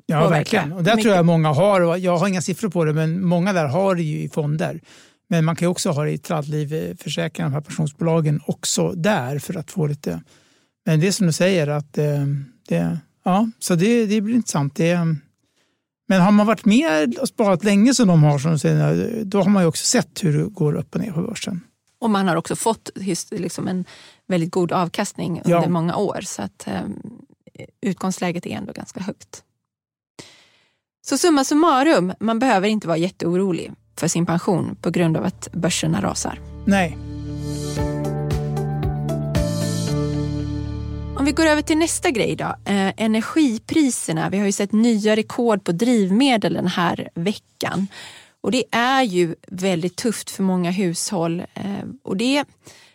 Ja, 0.07 0.21
påverka. 0.21 0.39
verkligen. 0.39 0.73
Och 0.73 0.83
där 0.85 0.93
mycket. 0.93 1.03
tror 1.03 1.15
jag 1.15 1.27
många 1.27 1.53
har, 1.53 1.97
jag 1.97 2.17
har 2.17 2.29
inga 2.29 2.43
siffror 2.43 2.69
på 2.69 2.85
det, 2.85 2.93
men 2.93 3.25
många 3.25 3.53
där 3.53 3.67
har 3.67 3.95
det 3.95 4.03
ju 4.03 4.19
i 4.23 4.29
fonder. 4.29 4.81
Men 5.29 5.45
man 5.45 5.57
kan 5.57 5.69
också 5.69 5.91
ha 5.91 6.05
det 6.05 6.11
i 6.11 6.19
tradlivförsäkringar, 6.19 7.49
de 7.49 7.55
här 7.55 7.61
pensionsbolagen, 7.61 8.41
också 8.47 8.93
där 8.93 9.39
för 9.39 9.57
att 9.57 9.71
få 9.71 9.87
lite... 9.87 10.23
Men 10.87 11.01
det 11.01 11.07
är 11.07 11.13
som 11.13 11.27
du 11.27 11.33
säger, 11.33 11.67
att 11.69 11.99
eh, 11.99 12.25
det, 12.69 12.99
ja, 13.25 13.51
så 13.59 13.75
det, 13.75 14.07
det 14.07 14.21
blir 14.21 14.35
intressant. 14.35 14.77
Det, 14.77 14.99
men 16.09 16.21
har 16.21 16.31
man 16.31 16.47
varit 16.47 16.65
med 16.65 17.19
och 17.19 17.29
sparat 17.29 17.65
länge 17.65 17.95
som 17.95 18.09
de 18.09 18.23
har, 18.23 18.39
som 18.39 18.59
säger, 18.59 19.25
då 19.25 19.43
har 19.43 19.51
man 19.51 19.63
ju 19.63 19.69
också 19.69 19.85
sett 19.85 20.25
hur 20.25 20.39
det 20.39 20.45
går 20.45 20.75
upp 20.75 20.95
och 20.95 21.01
ner 21.01 21.13
på 21.13 21.23
börsen. 21.23 21.61
Och 22.05 22.11
man 22.11 22.29
har 22.29 22.37
också 22.37 22.57
fått 22.57 22.91
liksom 23.31 23.69
en 23.69 23.85
väldigt 24.27 24.51
god 24.51 24.73
avkastning 24.73 25.41
under 25.45 25.63
ja. 25.63 25.69
många 25.69 25.97
år. 25.97 26.21
Så 26.21 26.43
att 26.43 26.69
um, 26.85 27.03
utgångsläget 27.81 28.47
är 28.47 28.51
ändå 28.51 28.73
ganska 28.73 29.01
högt. 29.01 29.43
Så 31.07 31.19
summa 31.19 31.45
summarum, 31.45 32.13
man 32.21 32.39
behöver 32.39 32.69
inte 32.69 32.89
vara 32.89 32.97
jätteorolig 32.97 33.73
för 33.97 34.09
sin 34.09 34.27
pension 34.27 34.77
på 34.81 34.91
grund 34.91 35.17
av 35.17 35.25
att 35.25 35.49
börserna 35.53 36.03
rasar. 36.03 36.41
Nej. 36.65 36.99
Om 41.17 41.25
vi 41.25 41.33
går 41.33 41.47
över 41.47 41.63
till 41.63 41.79
nästa 41.79 42.11
grej 42.11 42.37
då. 42.37 42.45
Eh, 42.65 42.93
energipriserna. 42.97 44.31
Vi 44.31 44.39
har 44.39 44.47
ju 44.47 44.53
sett 44.53 44.73
nya 44.73 45.17
rekord 45.17 45.65
på 45.65 45.73
drivmedel 45.73 46.55
den 46.55 46.69
här 46.69 47.09
veckan. 47.15 47.87
Och 48.45 48.51
det 48.51 48.65
är 48.71 49.03
ju 49.03 49.35
väldigt 49.47 49.97
tufft 49.97 50.31
för 50.31 50.43
många 50.43 50.71
hushåll. 50.71 51.41
Eh, 51.55 51.85
och 52.03 52.17
det, 52.17 52.45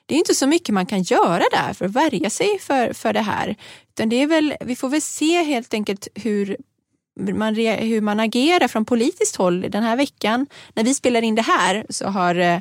det 0.06 0.16
är 0.16 0.18
inte 0.18 0.34
så 0.34 0.48
mycket 0.48 0.74
man 0.74 0.86
kan 0.86 1.02
göra 1.02 1.44
där 1.52 1.74
för 1.74 1.86
att 1.86 1.92
värja 1.92 2.30
sig 2.30 2.60
för, 2.60 2.94
för 2.94 3.14
det 3.14 3.22
här. 3.22 3.56
Utan 3.90 4.10
det 4.10 4.16
är 4.16 4.28
väl, 4.28 4.54
vi 4.62 4.76
får 4.76 4.90
väl 4.90 5.02
se 5.02 5.44
helt 5.44 5.74
enkelt 5.74 6.08
hur 6.16 6.58
man, 7.20 7.56
hur 7.56 8.02
man 8.02 8.20
agerar 8.20 8.68
från 8.68 8.86
politiskt 8.86 9.36
håll 9.36 9.62
den 9.62 9.84
här 9.84 9.96
veckan. 9.96 10.48
När 10.74 10.84
vi 10.84 10.94
spelar 10.94 11.22
in 11.22 11.36
det 11.36 11.42
här 11.42 11.86
så 11.90 12.08
har 12.08 12.36
eh, 12.36 12.60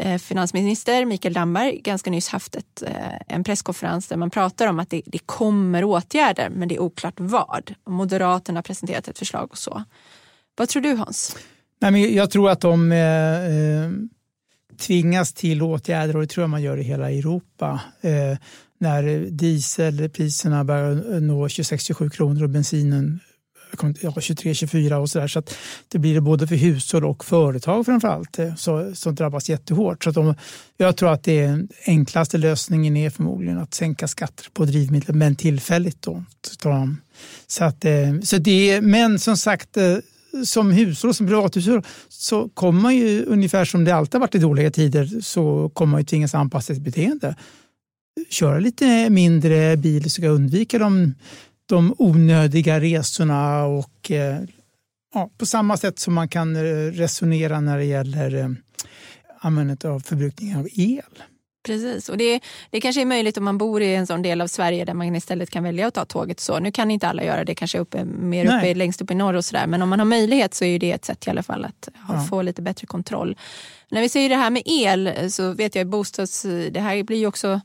eh, 0.00 0.18
finansminister 0.18 1.04
Mikael 1.04 1.34
Damberg 1.34 1.80
ganska 1.80 2.10
nyss 2.10 2.28
haft 2.28 2.56
ett, 2.56 2.82
en 3.26 3.44
presskonferens 3.44 4.08
där 4.08 4.16
man 4.16 4.30
pratar 4.30 4.66
om 4.66 4.78
att 4.78 4.90
det, 4.90 5.02
det 5.06 5.18
kommer 5.18 5.84
åtgärder 5.84 6.48
men 6.48 6.68
det 6.68 6.74
är 6.74 6.80
oklart 6.80 7.14
vad. 7.16 7.74
Moderaterna 7.88 8.58
har 8.58 8.62
presenterat 8.62 9.08
ett 9.08 9.18
förslag 9.18 9.48
och 9.50 9.58
så. 9.58 9.84
Vad 10.56 10.68
tror 10.68 10.82
du 10.82 10.94
Hans? 10.94 11.36
Nej, 11.84 11.90
men 11.90 12.14
jag 12.14 12.30
tror 12.30 12.50
att 12.50 12.60
de 12.60 12.92
eh, 12.92 13.44
eh, 13.44 13.90
tvingas 14.78 15.32
till 15.32 15.62
åtgärder 15.62 16.16
och 16.16 16.22
det 16.22 16.28
tror 16.28 16.42
jag 16.42 16.50
man 16.50 16.62
gör 16.62 16.76
i 16.76 16.82
hela 16.82 17.10
Europa. 17.10 17.80
Eh, 18.00 18.38
när 18.78 19.30
dieselpriserna 19.30 20.64
börjar 20.64 21.20
nå 21.20 21.48
26-27 21.48 22.10
kronor 22.10 22.42
och 22.42 22.50
bensinen 22.50 23.20
ja, 23.80 24.10
23-24 24.10 24.94
och 24.94 25.10
sådär. 25.10 25.28
Så 25.28 25.38
att 25.38 25.56
det 25.88 25.98
blir 25.98 26.14
det 26.14 26.20
både 26.20 26.46
för 26.46 26.56
hushåll 26.56 27.04
och 27.04 27.24
företag 27.24 27.86
framförallt 27.86 28.38
allt 28.38 28.58
så, 28.60 28.94
som 28.94 29.14
drabbas 29.14 29.48
jättehårt. 29.48 30.04
Så 30.04 30.10
att 30.10 30.14
de, 30.14 30.34
jag 30.76 30.96
tror 30.96 31.12
att 31.12 31.24
det 31.24 31.58
enklaste 31.86 32.38
lösningen 32.38 32.96
är 32.96 33.10
förmodligen 33.10 33.58
att 33.58 33.74
sänka 33.74 34.08
skatter 34.08 34.46
på 34.52 34.64
drivmedel, 34.64 35.14
men 35.14 35.36
tillfälligt. 35.36 36.02
Då, 36.02 36.24
så 37.46 37.64
att, 37.64 37.84
eh, 37.84 38.20
så 38.22 38.38
det, 38.38 38.80
men 38.80 39.18
som 39.18 39.36
sagt, 39.36 39.76
som 40.44 40.70
hushåll, 40.70 41.14
som 41.14 41.26
privathushåll, 41.26 41.82
så 42.08 42.48
kommer 42.48 42.80
man 42.80 42.96
ju 42.96 43.24
ungefär 43.24 43.64
som 43.64 43.84
det 43.84 43.94
alltid 43.94 44.14
har 44.14 44.20
varit 44.20 44.34
i 44.34 44.38
dåliga 44.38 44.70
tider 44.70 45.20
så 45.20 45.68
kommer 45.74 45.90
man 45.90 46.00
ju 46.00 46.04
tvingas 46.04 46.34
anpassa 46.34 46.74
sitt 46.74 46.82
beteende. 46.82 47.36
Köra 48.30 48.58
lite 48.58 49.10
mindre 49.10 49.76
bil 49.76 50.02
så 50.02 50.10
ska 50.10 50.28
undvika 50.28 50.78
de, 50.78 51.14
de 51.66 51.94
onödiga 51.98 52.80
resorna 52.80 53.64
och 53.64 54.10
eh, 54.10 54.40
ja, 55.14 55.30
på 55.38 55.46
samma 55.46 55.76
sätt 55.76 55.98
som 55.98 56.14
man 56.14 56.28
kan 56.28 56.56
resonera 56.92 57.60
när 57.60 57.78
det 57.78 57.84
gäller 57.84 58.34
eh, 58.34 58.50
användandet 59.40 59.84
av 59.84 60.00
förbrukningen 60.00 60.58
av 60.58 60.68
el. 60.74 61.22
Precis, 61.64 62.08
och 62.08 62.16
det, 62.16 62.40
det 62.70 62.80
kanske 62.80 63.00
är 63.00 63.06
möjligt 63.06 63.36
om 63.36 63.44
man 63.44 63.58
bor 63.58 63.82
i 63.82 63.94
en 63.94 64.06
sån 64.06 64.22
del 64.22 64.40
av 64.40 64.46
Sverige 64.46 64.84
där 64.84 64.94
man 64.94 65.16
istället 65.16 65.50
kan 65.50 65.64
välja 65.64 65.86
att 65.86 65.94
ta 65.94 66.04
tåget. 66.04 66.40
så. 66.40 66.58
Nu 66.58 66.72
kan 66.72 66.90
inte 66.90 67.08
alla 67.08 67.24
göra 67.24 67.44
det, 67.44 67.54
kanske 67.54 67.78
uppe, 67.78 68.04
mer 68.04 68.44
uppe, 68.46 68.74
längst 68.74 69.02
upp 69.02 69.10
i 69.10 69.14
norr 69.14 69.34
och 69.34 69.44
sådär. 69.44 69.66
Men 69.66 69.82
om 69.82 69.88
man 69.88 69.98
har 69.98 70.06
möjlighet 70.06 70.54
så 70.54 70.64
är 70.64 70.78
det 70.78 70.92
ett 70.92 71.04
sätt 71.04 71.26
i 71.26 71.30
alla 71.30 71.42
fall 71.42 71.64
att 71.64 71.88
ha, 72.08 72.14
ja. 72.14 72.20
få 72.20 72.42
lite 72.42 72.62
bättre 72.62 72.86
kontroll. 72.86 73.36
När 73.90 74.00
vi 74.00 74.08
säger 74.08 74.28
det 74.28 74.36
här 74.36 74.50
med 74.50 74.62
el 74.66 75.32
så 75.32 75.52
vet 75.52 75.74
jag 75.74 75.86
bostads... 75.86 76.42
Det 76.70 76.80
här 76.80 77.02
blir 77.02 77.18
ju 77.18 77.26
också 77.26 77.60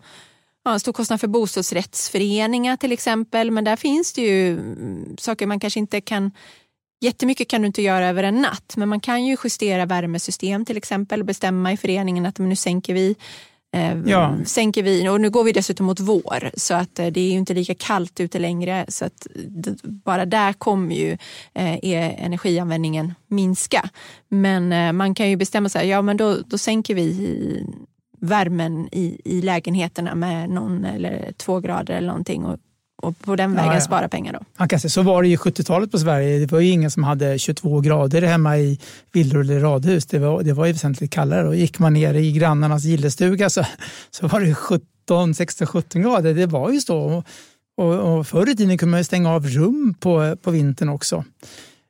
ja, 0.66 0.74
en 0.74 0.80
stor 0.80 0.94
kostnad 0.94 1.22
för 1.22 1.28
bostadsrättsföreningar 1.28 2.78
till 2.78 2.92
exempel. 2.92 3.52
Men 3.52 3.64
där 3.64 3.76
finns 3.76 4.14
det 4.14 4.22
ju 4.22 4.52
mm, 4.52 5.18
saker 5.18 5.48
man 5.48 5.60
kanske 5.60 5.80
inte 5.80 6.02
kan 6.02 6.32
Jättemycket 7.02 7.48
kan 7.48 7.62
du 7.62 7.68
inte 7.68 7.82
göra 7.82 8.08
över 8.08 8.24
en 8.24 8.42
natt, 8.42 8.74
men 8.78 8.90
man 8.90 9.00
kan 9.00 9.26
ju 9.26 9.38
justera 9.44 9.86
värmesystem 9.86 10.66
till 10.66 10.78
exempel. 10.78 11.24
Bestämma 11.24 11.74
i 11.74 11.78
föreningen 11.78 12.26
att 12.26 12.38
nu 12.38 12.56
sänker 12.56 12.94
vi 12.94 13.16
ja. 14.06 14.38
sänker 14.46 14.84
vi, 14.84 15.10
och 15.10 15.22
nu 15.22 15.30
går 15.30 15.44
vi 15.44 15.52
dessutom 15.52 15.86
mot 15.86 16.00
vår 16.00 16.52
så 16.54 16.74
att 16.74 17.00
eh, 17.00 17.08
det 17.08 17.22
är 17.22 17.32
ju 17.32 17.38
inte 17.38 17.54
lika 17.54 17.76
kallt 17.76 18.20
ute 18.20 18.40
längre. 18.40 18.86
Så 18.88 19.06
att 19.06 19.28
bara 19.84 20.26
där 20.26 20.54
kommer 20.54 20.96
ju 20.96 21.12
eh, 21.54 22.24
energianvändningen 22.26 23.14
minska. 23.28 23.90
Men 24.30 24.74
eh, 24.74 24.94
man 24.94 25.16
kan 25.16 25.30
ju 25.30 25.36
bestämma 25.36 25.70
sig, 25.70 25.88
ja 25.88 26.02
men 26.02 26.18
då, 26.18 26.38
då 26.46 26.58
sänker 26.58 26.96
vi 26.96 27.66
värmen 28.22 28.90
i, 28.92 29.22
i 29.26 29.42
lägenheterna 29.42 30.16
med 30.16 30.50
någon 30.50 30.86
eller 30.86 31.32
två 31.38 31.60
grader 31.60 31.94
eller 31.94 32.08
någonting 32.08 32.46
och 32.46 32.58
och 33.02 33.20
på 33.20 33.36
den 33.36 33.56
vägen 33.56 33.68
ja, 33.68 33.74
ja. 33.74 33.82
spara 33.82 34.10
pengar. 34.10 34.34
Då. 34.34 34.40
Man 34.58 34.68
kan 34.68 34.80
säga, 34.80 34.90
så 34.90 35.02
var 35.02 35.22
det 35.24 35.30
ju 35.30 35.36
70-talet 35.36 35.92
på 35.92 36.00
Sverige. 36.00 36.40
Det 36.40 36.52
var 36.52 36.60
ju 36.60 36.70
ingen 36.70 36.92
som 36.92 37.04
hade 37.04 37.40
22 37.40 37.82
grader 37.82 38.22
hemma 38.22 38.58
i 38.58 38.80
villor 39.12 39.42
eller 39.42 39.60
radhus. 39.60 40.06
Det 40.06 40.20
var, 40.20 40.44
det 40.44 40.54
var 40.54 40.66
ju 40.66 40.72
väsentligt 40.72 41.12
kallare. 41.12 41.48
Och 41.48 41.56
gick 41.56 41.80
man 41.80 41.94
ner 41.94 42.14
i 42.14 42.32
grannarnas 42.32 42.84
gillestuga 42.84 43.50
så, 43.50 43.66
så 44.12 44.28
var 44.28 44.40
det 44.40 44.54
17, 44.54 45.34
16, 45.34 45.68
17 45.68 46.02
grader. 46.02 46.34
Det 46.34 46.46
var 46.46 46.72
ju 46.72 46.82
så. 46.82 47.24
Och, 47.78 47.94
och 47.94 48.28
förr 48.28 48.50
i 48.50 48.56
tiden 48.56 48.78
kunde 48.78 48.92
man 48.92 49.04
stänga 49.04 49.30
av 49.30 49.48
rum 49.48 49.96
på, 50.00 50.36
på 50.42 50.52
vintern 50.52 50.90
också. 50.90 51.24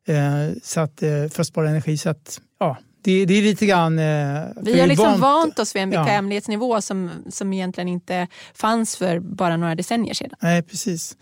Eh, 0.08 0.56
så 0.63 0.80
att, 0.80 1.04
eh, 1.04 1.10
för 1.10 1.42
att 1.42 1.48
spara 1.48 1.70
energi. 1.70 1.98
Så 1.98 2.10
att, 2.10 2.42
ja, 2.60 2.78
det, 3.01 3.25
det, 3.25 3.34
är 3.34 3.41
lite 3.41 3.65
grann... 3.65 4.00
Eh, 4.00 4.41
vi 4.62 4.79
har 4.79 4.88
liksom 4.88 5.06
vant, 5.06 5.22
vant 5.22 5.60
oss 5.60 5.75
vid 5.75 5.84
en 5.84 5.89
bekvämlighetsnivå 5.89 6.75
ja. 6.75 6.82
som, 6.82 7.12
som 7.29 7.53
egentligen 7.53 7.88
inte 7.88 8.27
fanns 8.53 8.96
för 8.98 9.20
bara 9.20 9.58
några 9.58 9.75
decennier 9.75 10.13
sedan. 10.13 10.29
Nej, 10.39 10.63
precis. 10.63 11.18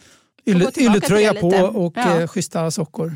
Ylletröja 0.78 1.34
på 1.34 1.48
och 1.50 1.94
ja. 1.96 2.20
eh, 2.20 2.28
schyssta 2.28 2.72
sockor. 2.72 3.16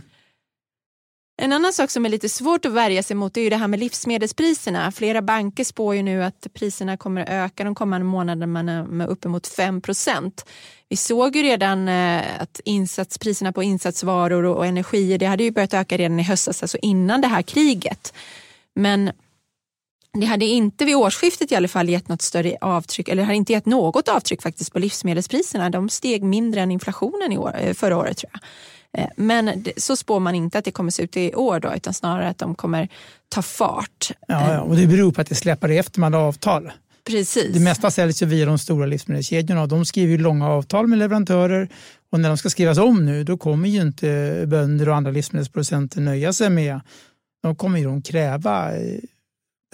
En 1.38 1.54
annan 1.54 1.74
sak 1.74 1.90
som 1.90 2.06
är 2.06 2.10
lite 2.10 2.30
svårt 2.30 2.66
att 2.66 2.72
värja 2.72 3.04
sig 3.04 3.16
mot 3.16 3.38
är 3.38 3.42
ju 3.42 3.50
det 3.50 3.56
här 3.56 3.68
med 3.68 3.80
livsmedelspriserna. 3.80 4.92
Flera 4.92 5.22
banker 5.22 5.64
spår 5.64 5.96
ju 5.96 6.04
nu 6.04 6.24
att 6.24 6.48
priserna 6.54 6.98
kommer 6.98 7.22
att 7.22 7.30
öka 7.30 7.64
de 7.64 7.76
kommande 7.76 8.06
månaderna 8.06 8.84
med 8.84 9.10
uppemot 9.10 9.48
5 9.48 9.82
procent. 9.82 10.46
Vi 10.90 10.96
såg 10.96 11.36
ju 11.36 11.44
redan 11.44 11.88
eh, 11.88 12.42
att 12.42 12.60
insatspriserna 12.66 13.52
på 13.52 13.64
insatsvaror 13.64 14.44
och 14.44 14.66
energier 14.66 15.18
det 15.18 15.26
hade 15.26 15.44
ju 15.44 15.52
börjat 15.52 15.74
öka 15.74 15.98
redan 15.98 16.20
i 16.20 16.24
höstas, 16.24 16.62
alltså 16.62 16.78
innan 16.82 17.22
det 17.22 17.28
här 17.28 17.42
kriget. 17.42 18.14
Men 18.76 19.12
det 20.14 20.26
hade 20.26 20.46
inte 20.46 20.86
vid 20.86 20.96
årsskiftet 20.96 21.52
i 21.52 21.56
alla 21.56 21.68
fall 21.68 21.90
gett 21.90 22.08
något 22.08 22.22
större 22.22 22.58
avtryck, 22.62 23.10
eller 23.10 23.24
hade 23.24 23.36
inte 23.36 23.54
gett 23.54 23.66
något 23.66 24.08
avtryck 24.08 24.42
faktiskt 24.42 24.74
på 24.74 24.80
livsmedelspriserna. 24.80 25.70
De 25.70 25.90
steg 25.90 26.24
mindre 26.24 26.62
än 26.62 26.72
inflationen 26.72 27.32
i 27.32 27.38
år, 27.38 27.56
eh, 27.60 27.74
förra 27.74 27.98
året 27.98 28.18
tror 28.18 28.32
jag. 28.34 28.42
Eh, 29.02 29.10
men 29.16 29.66
så 29.78 29.96
spår 29.96 30.20
man 30.20 30.36
inte 30.36 30.58
att 30.58 30.66
det 30.66 30.72
kommer 30.72 30.92
se 30.92 31.04
ut 31.04 31.18
i 31.18 31.36
år 31.36 31.60
då, 31.60 31.74
utan 31.76 31.94
snarare 31.94 32.30
att 32.30 32.38
de 32.38 32.56
kommer 32.56 32.90
ta 33.30 33.42
fart. 33.42 34.12
Ja, 34.28 34.54
ja 34.54 34.62
och 34.62 34.76
det 34.76 34.88
beror 34.88 35.12
på 35.12 35.22
att 35.22 35.28
det 35.28 35.36
släpar 35.36 35.70
efter 35.70 36.00
man 36.00 36.14
har 36.14 36.22
avtal. 36.22 36.72
Precis. 37.04 37.54
Det 37.54 37.60
mesta 37.60 37.92
säljs 37.92 38.22
ju 38.22 38.26
via 38.26 38.46
de 38.46 38.58
stora 38.58 38.86
livsmedelskedjorna 38.86 39.62
och 39.62 39.68
de 39.68 39.86
skriver 39.86 40.18
långa 40.18 40.50
avtal 40.50 40.88
med 40.88 41.00
leverantörer 41.00 41.70
och 42.12 42.20
när 42.20 42.30
de 42.30 42.38
ska 42.38 42.50
skrivas 42.50 42.78
om 42.78 43.06
nu 43.06 43.24
då 43.24 43.38
kommer 43.38 43.70
ju 43.70 43.82
inte 43.82 44.44
bönder 44.48 44.90
och 44.90 44.96
andra 44.96 45.12
livsmedelsproducenter 45.12 46.02
nöja 46.02 46.34
sig 46.34 46.50
med 46.50 46.80
de 47.42 47.56
kommer 47.56 47.80
ju 47.80 47.86
de 47.86 48.02
kräva 48.02 48.76
eh, 48.76 49.00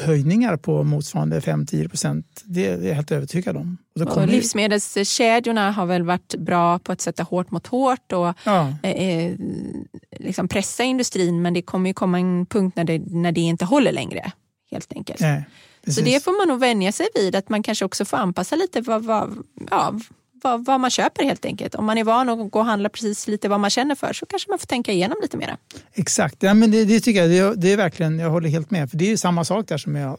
höjningar 0.01 0.57
på 0.57 0.83
motsvarande 0.83 1.39
5-10 1.39 1.89
procent. 1.89 2.41
Det 2.45 2.67
är 2.67 2.81
jag 2.87 2.95
helt 2.95 3.11
övertygad 3.11 3.57
om. 3.57 3.77
Och, 3.99 4.17
och 4.17 4.27
livsmedelskedjorna 4.27 5.71
har 5.71 5.85
väl 5.85 6.03
varit 6.03 6.35
bra 6.35 6.79
på 6.79 6.91
att 6.91 7.01
sätta 7.01 7.23
hårt 7.23 7.51
mot 7.51 7.67
hårt 7.67 8.11
och 8.11 8.33
ja. 8.43 8.73
Eh, 8.83 8.91
eh, 8.91 9.35
liksom 10.11 10.47
pressa 10.47 10.83
industrin 10.83 11.41
men 11.41 11.53
det 11.53 11.61
kommer 11.61 11.89
ju 11.89 11.93
komma 11.93 12.19
en 12.19 12.45
punkt 12.45 12.75
när 12.75 12.83
det, 12.83 12.99
när 12.99 13.31
det 13.31 13.41
inte 13.41 13.65
håller 13.65 13.91
längre. 13.91 14.31
helt 14.71 14.93
enkelt. 14.93 15.19
Nej, 15.19 15.43
Så 15.87 16.01
det 16.01 16.23
får 16.23 16.39
man 16.39 16.47
nog 16.47 16.59
vänja 16.59 16.91
sig 16.91 17.07
vid, 17.15 17.35
att 17.35 17.49
man 17.49 17.63
kanske 17.63 17.85
också 17.85 18.05
får 18.05 18.17
anpassa 18.17 18.55
lite 18.55 18.81
vad, 18.81 19.03
vad, 19.03 19.37
ja, 19.71 19.99
vad, 20.43 20.65
vad, 20.65 20.79
man 20.79 20.89
köper 20.89 21.23
helt 21.23 21.45
enkelt. 21.45 21.75
Om 21.75 21.85
man 21.85 21.97
är 21.97 22.03
van 22.03 22.29
att 22.29 22.51
gå 22.51 22.59
och 22.59 22.65
handla 22.65 22.89
precis 22.89 23.27
lite 23.27 23.49
vad 23.49 23.59
man 23.59 23.69
känner 23.69 23.95
för 23.95 24.13
så 24.13 24.25
kanske 24.25 24.49
man 24.49 24.59
får 24.59 24.67
tänka 24.67 24.91
igenom 24.91 25.17
lite 25.21 25.37
mer. 25.37 25.57
Exakt, 25.93 26.43
ja, 26.43 26.53
men 26.53 26.71
det, 26.71 26.85
det 26.85 26.99
tycker 26.99 27.23
jag. 27.23 27.29
Det, 27.29 27.61
det, 27.61 27.73
är 27.73 27.77
verkligen, 27.77 28.19
jag 28.19 28.29
håller 28.29 28.49
helt 28.49 28.71
med. 28.71 28.89
För 28.89 28.97
det 28.97 29.11
är 29.11 29.17
samma 29.17 29.43
sak 29.43 29.67
där 29.67 29.77
som 29.77 29.93
med, 29.93 30.17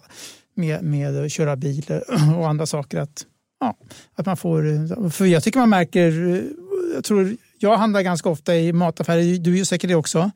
med, 0.55 0.83
med 0.85 1.25
att 1.25 1.33
köra 1.33 1.57
bil 1.57 1.85
och 2.39 2.49
andra 2.49 2.67
saker. 2.67 2.99
Att, 2.99 3.27
ja, 3.61 3.77
att 4.15 4.27
man 4.27 4.37
får, 4.37 5.11
för 5.11 5.27
jag 5.27 5.43
tycker 5.43 5.59
man 5.59 5.71
märker, 5.71 6.43
jag 6.95 7.05
tror 7.05 7.37
jag 7.59 7.77
handlar 7.77 8.03
ganska 8.03 8.29
ofta 8.29 8.57
i 8.57 8.73
mataffärer, 8.73 9.39
du 9.39 9.59
gör 9.59 9.65
säkert 9.65 9.91
det 9.91 9.95
också. 9.95 10.31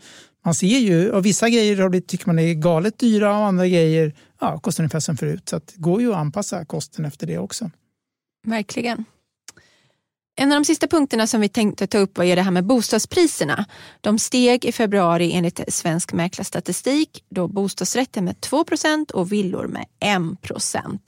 Man 0.44 0.54
ser 0.54 0.78
ju, 0.78 1.10
och 1.10 1.26
vissa 1.26 1.48
grejer 1.48 2.00
tycker 2.00 2.26
man 2.26 2.38
är 2.38 2.54
galet 2.54 2.98
dyra 2.98 3.38
och 3.38 3.46
andra 3.46 3.66
grejer 3.66 4.14
ja, 4.40 4.58
kostar 4.58 4.82
ungefär 4.82 5.00
som 5.00 5.16
förut. 5.16 5.48
Så 5.48 5.56
det 5.56 5.76
går 5.76 6.00
ju 6.00 6.12
att 6.12 6.18
anpassa 6.18 6.64
kosten 6.64 7.04
efter 7.04 7.26
det 7.26 7.38
också. 7.38 7.70
Verkligen. 8.46 9.04
En 10.36 10.52
av 10.52 10.56
de 10.56 10.64
sista 10.64 10.86
punkterna 10.86 11.26
som 11.26 11.40
vi 11.40 11.48
tänkte 11.48 11.86
ta 11.86 11.98
upp 11.98 12.18
är 12.18 12.36
det 12.36 12.42
här 12.42 12.50
med 12.50 12.64
bostadspriserna. 12.64 13.64
De 14.00 14.18
steg 14.18 14.64
i 14.64 14.72
februari 14.72 15.32
enligt 15.32 15.60
Svensk 15.68 16.12
Mäklarstatistik 16.12 17.24
då 17.28 17.48
bostadsrätter 17.48 18.22
med 18.22 18.36
2% 18.36 19.12
och 19.12 19.32
villor 19.32 19.66
med 19.66 19.86
1% 20.00 20.98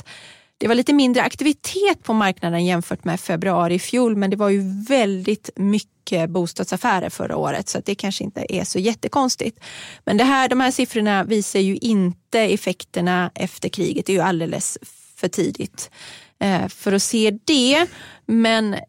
det 0.58 0.68
var 0.68 0.74
lite 0.74 0.92
mindre 0.92 1.22
aktivitet 1.22 2.02
på 2.02 2.12
marknaden 2.12 2.64
jämfört 2.64 3.04
med 3.04 3.20
februari 3.20 3.74
i 3.74 3.78
fjol 3.78 4.16
men 4.16 4.30
det 4.30 4.36
var 4.36 4.48
ju 4.48 4.62
väldigt 4.88 5.50
mycket 5.56 6.30
bostadsaffärer 6.30 7.10
förra 7.10 7.36
året 7.36 7.68
så 7.68 7.80
det 7.84 7.94
kanske 7.94 8.24
inte 8.24 8.46
är 8.48 8.64
så 8.64 8.78
jättekonstigt. 8.78 9.60
Men 10.04 10.16
det 10.16 10.24
här, 10.24 10.48
de 10.48 10.60
här 10.60 10.70
siffrorna 10.70 11.24
visar 11.24 11.60
ju 11.60 11.76
inte 11.76 12.40
effekterna 12.40 13.30
efter 13.34 13.68
kriget, 13.68 14.06
det 14.06 14.12
är 14.12 14.16
ju 14.16 14.22
alldeles 14.22 14.78
för 15.24 15.28
tidigt 15.28 15.90
eh, 16.38 16.68
för 16.68 16.92
att 16.92 17.02
se 17.02 17.38
det. 17.44 17.86
Men 18.26 18.74
eh, 18.74 18.80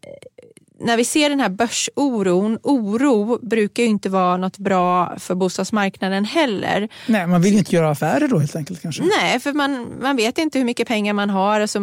när 0.79 0.97
vi 0.97 1.05
ser 1.05 1.29
den 1.29 1.39
här 1.39 1.49
börsoron, 1.49 2.59
oro 2.63 3.39
brukar 3.41 3.83
ju 3.83 3.89
inte 3.89 4.09
vara 4.09 4.37
något 4.37 4.57
bra 4.57 5.19
för 5.19 5.35
bostadsmarknaden 5.35 6.25
heller. 6.25 6.89
Nej, 7.07 7.27
man 7.27 7.41
vill 7.41 7.53
ju 7.53 7.59
inte 7.59 7.75
göra 7.75 7.89
affärer 7.89 8.27
då 8.27 8.39
helt 8.39 8.55
enkelt 8.55 8.81
kanske? 8.81 9.03
Nej, 9.03 9.39
för 9.39 9.53
man, 9.53 9.99
man 10.01 10.15
vet 10.15 10.37
inte 10.37 10.57
hur 10.57 10.65
mycket 10.65 10.87
pengar 10.87 11.13
man 11.13 11.29
har. 11.29 11.61
Alltså, 11.61 11.79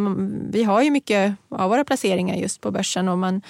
vi 0.50 0.64
har 0.64 0.82
ju 0.82 0.90
mycket 0.90 1.34
av 1.50 1.70
våra 1.70 1.84
placeringar 1.84 2.36
just 2.36 2.60
på 2.60 2.70
börsen 2.70 3.08
och 3.08 3.18
man 3.18 3.42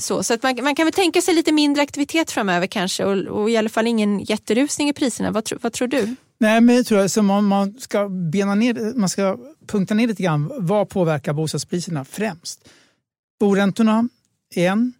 så, 0.00 0.22
så 0.22 0.34
att 0.34 0.42
man, 0.42 0.64
man, 0.64 0.74
kan 0.74 0.86
väl 0.86 0.92
tänka 0.92 1.22
sig 1.22 1.34
lite 1.34 1.52
mindre 1.52 1.82
aktivitet 1.82 2.30
framöver 2.30 2.66
kanske 2.66 3.04
och, 3.04 3.40
och 3.40 3.50
i 3.50 3.56
alla 3.56 3.68
fall 3.68 3.86
ingen 3.86 4.20
jätterusning 4.20 4.88
i 4.88 4.92
priserna. 4.92 5.30
Vad, 5.30 5.50
vad 5.60 5.72
tror 5.72 5.88
du? 5.88 6.16
Nej, 6.38 6.60
men 6.60 6.76
jag 6.76 6.86
tror 6.86 6.98
att 6.98 7.24
man, 7.24 7.44
man 7.44 7.74
ska 7.80 8.08
bena 8.08 8.54
ner, 8.54 8.98
man 8.98 9.08
ska 9.08 9.38
punkta 9.66 9.94
ner 9.94 10.06
lite 10.06 10.22
grann. 10.22 10.52
Vad 10.58 10.88
påverkar 10.88 11.32
bostadspriserna 11.32 12.04
främst? 12.04 12.68
Boräntorna, 13.40 14.08
en. 14.54 14.92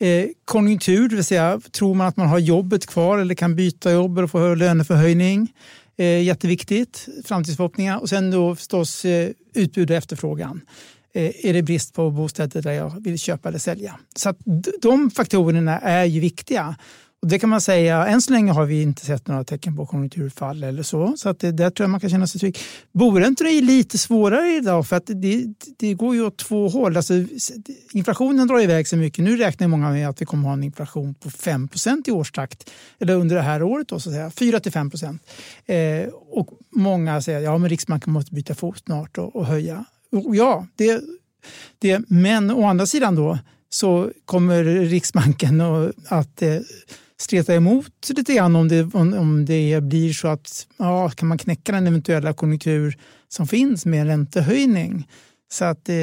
Eh, 0.00 0.28
konjunktur, 0.44 1.08
det 1.08 1.14
vill 1.14 1.24
säga 1.24 1.60
tror 1.70 1.94
man 1.94 2.06
att 2.06 2.16
man 2.16 2.28
har 2.28 2.38
jobbet 2.38 2.86
kvar 2.86 3.18
eller 3.18 3.34
kan 3.34 3.56
byta 3.56 3.92
jobb 3.92 4.18
och 4.18 4.30
få 4.30 4.54
löneförhöjning. 4.54 5.52
Eh, 5.96 6.22
jätteviktigt, 6.22 7.08
framtidsförhoppningar. 7.24 7.98
Och 7.98 8.08
sen 8.08 8.30
då 8.30 8.56
förstås 8.56 9.04
eh, 9.04 9.30
utbud 9.54 9.90
och 9.90 9.96
efterfrågan. 9.96 10.60
Eh, 11.14 11.46
är 11.46 11.52
det 11.52 11.62
brist 11.62 11.94
på 11.94 12.10
bostäder 12.10 12.62
där 12.62 12.72
jag 12.72 13.02
vill 13.04 13.18
köpa 13.18 13.48
eller 13.48 13.58
sälja? 13.58 13.98
Så 14.16 14.28
att 14.28 14.38
de 14.82 15.10
faktorerna 15.10 15.78
är 15.78 16.04
ju 16.04 16.20
viktiga. 16.20 16.76
Och 17.22 17.28
det 17.28 17.38
kan 17.38 17.48
man 17.50 17.60
säga, 17.60 18.06
än 18.06 18.22
så 18.22 18.32
länge 18.32 18.52
har 18.52 18.66
vi 18.66 18.82
inte 18.82 19.06
sett 19.06 19.28
några 19.28 19.44
tecken 19.44 19.76
på 19.76 19.86
konjunkturfall 19.86 20.64
eller 20.64 20.82
så. 20.82 21.14
Så 21.16 21.28
att 21.28 21.38
det, 21.38 21.52
där 21.52 21.70
tror 21.70 21.84
jag 21.84 21.90
man 21.90 22.00
kan 22.00 22.10
känna 22.10 22.26
sig 22.26 22.40
trygg. 22.40 22.58
Boräntorna 22.92 23.50
är 23.50 23.62
lite 23.62 23.98
svårare 23.98 24.56
idag 24.56 24.86
för 24.86 24.96
att 24.96 25.06
det, 25.06 25.44
det 25.78 25.94
går 25.94 26.14
ju 26.14 26.26
åt 26.26 26.38
två 26.38 26.68
håll. 26.68 26.96
Alltså, 26.96 27.14
inflationen 27.92 28.48
drar 28.48 28.60
iväg 28.60 28.88
så 28.88 28.96
mycket. 28.96 29.24
Nu 29.24 29.36
räknar 29.36 29.68
många 29.68 29.90
med 29.90 30.08
att 30.08 30.20
vi 30.20 30.26
kommer 30.26 30.48
ha 30.48 30.52
en 30.52 30.62
inflation 30.62 31.14
på 31.14 31.30
5% 31.30 32.08
i 32.08 32.10
årstakt. 32.10 32.70
Eller 33.00 33.14
under 33.14 33.36
det 33.36 33.42
här 33.42 33.62
året 33.62 33.88
då, 33.88 34.00
så 34.00 34.08
att 34.08 34.14
säga. 34.14 34.30
4 34.30 34.60
till 34.60 34.72
5 34.72 34.90
procent. 34.90 35.22
Eh, 35.66 36.08
och 36.30 36.48
många 36.70 37.22
säger 37.22 37.38
att 37.38 37.44
ja, 37.44 37.68
Riksbanken 37.68 38.12
måste 38.12 38.34
byta 38.34 38.54
fot 38.54 38.82
snart 38.86 39.18
och, 39.18 39.36
och 39.36 39.46
höja. 39.46 39.84
Och 40.12 40.36
ja, 40.36 40.66
det, 40.76 41.00
det, 41.78 42.04
men 42.08 42.50
å 42.50 42.64
andra 42.66 42.86
sidan 42.86 43.14
då 43.14 43.38
så 43.70 44.10
kommer 44.24 44.64
Riksbanken 44.64 45.60
att 46.08 46.42
eh, 46.42 46.58
streta 47.22 47.54
emot 47.54 48.08
lite 48.08 48.34
grann 48.34 48.56
om 48.56 48.68
det, 48.68 48.94
om, 48.94 49.44
det 49.44 49.82
blir 49.82 50.12
så 50.12 50.28
att 50.28 50.66
ja, 50.76 51.10
kan 51.10 51.28
man 51.28 51.38
knäcka 51.38 51.72
den 51.72 51.86
eventuella 51.86 52.32
konjunktur 52.32 52.98
som 53.28 53.46
finns 53.46 53.86
med 53.86 54.00
en 54.00 54.06
räntehöjning. 54.06 55.08
Så 55.52 55.64
att 55.64 55.88
eh, 55.88 55.96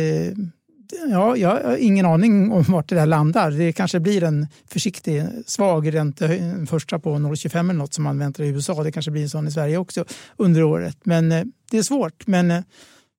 ja, 1.10 1.38
jag 1.38 1.50
har 1.50 1.78
ingen 1.78 2.06
aning 2.06 2.52
om 2.52 2.64
vart 2.64 2.90
det 2.90 2.96
där 2.96 3.06
landar. 3.06 3.52
Det 3.52 3.74
kanske 3.74 4.00
blir 4.00 4.24
en 4.24 4.48
försiktig, 4.68 5.26
svag 5.46 5.94
räntehöjning, 5.94 6.68
första 6.68 7.00
på 7.00 7.10
0,25 7.16 7.60
eller 7.60 7.74
något 7.74 7.94
som 7.94 8.04
man 8.04 8.20
väntar 8.20 8.44
i 8.44 8.48
USA. 8.48 8.84
Det 8.84 8.92
kanske 8.92 9.12
blir 9.12 9.24
en 9.24 9.30
sån 9.30 9.48
i 9.48 9.52
Sverige 9.52 9.78
också 9.78 10.06
under 10.38 10.64
året. 10.64 10.98
Men 11.04 11.32
eh, 11.32 11.44
det 11.72 11.78
är 11.78 11.84
svårt. 11.84 12.28
Men 12.28 12.52
eh, 12.52 12.62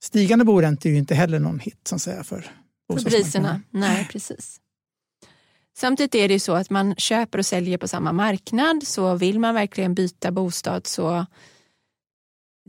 stigande 0.03 0.45
boräntor 0.45 0.89
är 0.91 0.93
ju 0.93 0.99
inte 0.99 1.15
heller 1.15 1.39
någon 1.39 1.59
hit 1.59 1.81
som 1.89 1.99
säger 1.99 2.23
för 2.23 2.47
för 2.99 3.11
priserna. 3.11 3.61
Nej, 3.71 4.09
precis. 4.13 4.61
Samtidigt 5.79 6.15
är 6.15 6.29
det 6.29 6.35
ju 6.35 6.41
så 6.41 6.53
att 6.53 6.71
man 6.71 6.95
köper 6.95 7.39
och 7.39 7.47
säljer 7.47 7.79
på 7.79 7.89
samma 7.89 8.13
marknad. 8.13 8.83
Så 8.87 9.15
vill 9.15 9.39
man 9.39 9.55
verkligen 9.55 9.95
byta 9.95 10.31
bostad 10.31 10.87
så 10.87 11.27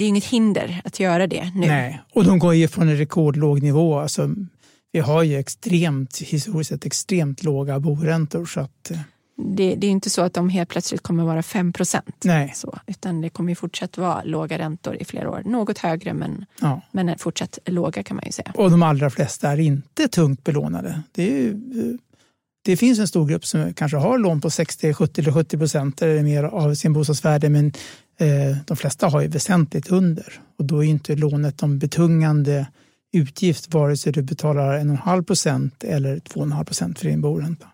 det 0.02 0.06
är 0.06 0.10
inget 0.10 0.26
hinder 0.26 0.82
att 0.86 1.00
göra 1.00 1.28
det 1.28 1.52
nu. 1.56 1.68
Nej, 1.68 2.02
och 2.14 2.24
de 2.24 2.40
går 2.40 2.56
ju 2.56 2.68
från 2.68 2.90
en 2.90 2.98
rekordlåg 2.98 3.62
nivå. 3.62 4.00
Alltså, 4.00 4.30
vi 4.92 5.00
har 5.00 5.24
ju 5.24 5.38
extremt, 5.38 6.18
historiskt 6.18 6.70
sett 6.70 6.86
extremt 6.86 7.44
låga 7.44 7.80
boräntor. 7.80 8.46
Så 8.46 8.60
att, 8.60 8.92
eh, 8.92 8.98
det, 9.38 9.76
det, 9.76 9.88
är 9.88 9.92
inte 9.92 10.10
så 10.10 10.22
att 10.22 10.34
de 10.34 10.50
helt 10.50 10.70
plötsligt 10.70 11.02
kommer 11.02 11.24
vara 11.24 11.44
5 11.44 11.74
procent. 11.74 12.16
Utan 12.88 13.22
det 13.22 13.30
kommer 13.30 13.56
fortsatt 13.56 13.98
vara 13.98 14.24
låga 14.24 14.58
räntor 14.58 14.96
i 14.96 15.06
flera 15.06 15.30
år. 15.30 15.42
Något 15.46 15.78
högre 15.78 16.14
men, 16.14 16.46
ja. 16.62 16.82
men 16.92 17.18
fortsatt 17.18 17.60
låga 17.66 18.04
kan 18.04 18.16
man 18.16 18.26
ju 18.26 18.32
säga. 18.32 18.52
Och 18.56 18.72
de 18.72 18.84
allra 18.84 19.10
flesta 19.10 19.52
är 19.52 19.60
inte 19.60 20.08
tungt 20.08 20.44
belånade. 20.44 21.02
Det, 21.12 21.48
är, 21.48 21.54
det 22.62 22.78
finns 22.78 23.00
en 23.00 23.08
stor 23.08 23.26
grupp 23.26 23.46
som 23.46 23.74
kanske 23.74 23.98
har 23.98 24.18
lån 24.18 24.42
på 24.42 24.50
60, 24.50 24.94
70 24.94 25.22
eller 25.22 25.32
70 25.32 25.58
procent 25.58 26.02
eller 26.02 26.24
mer 26.24 26.44
av 26.44 26.76
sin 26.76 26.94
bostadsvärde 26.94 27.50
men 27.50 27.74
eh, 28.18 28.58
de 28.68 28.78
flesta 28.78 29.08
har 29.08 29.22
ju 29.22 29.28
väsentligt 29.28 29.92
under. 29.92 30.42
Och 30.58 30.66
då 30.66 30.84
är 30.84 30.88
inte 30.88 31.16
lånet 31.16 31.58
de 31.58 31.80
betungande 31.80 32.68
utgift 33.14 33.74
vare 33.74 33.98
sig 33.98 34.14
du 34.14 34.22
betalar 34.22 34.80
1,5 34.80 35.24
procent 35.24 35.84
eller 35.84 36.18
2,5 36.18 36.66
procent 36.66 37.00
för 37.00 37.06
din 37.06 37.22
boränta. 37.22 37.68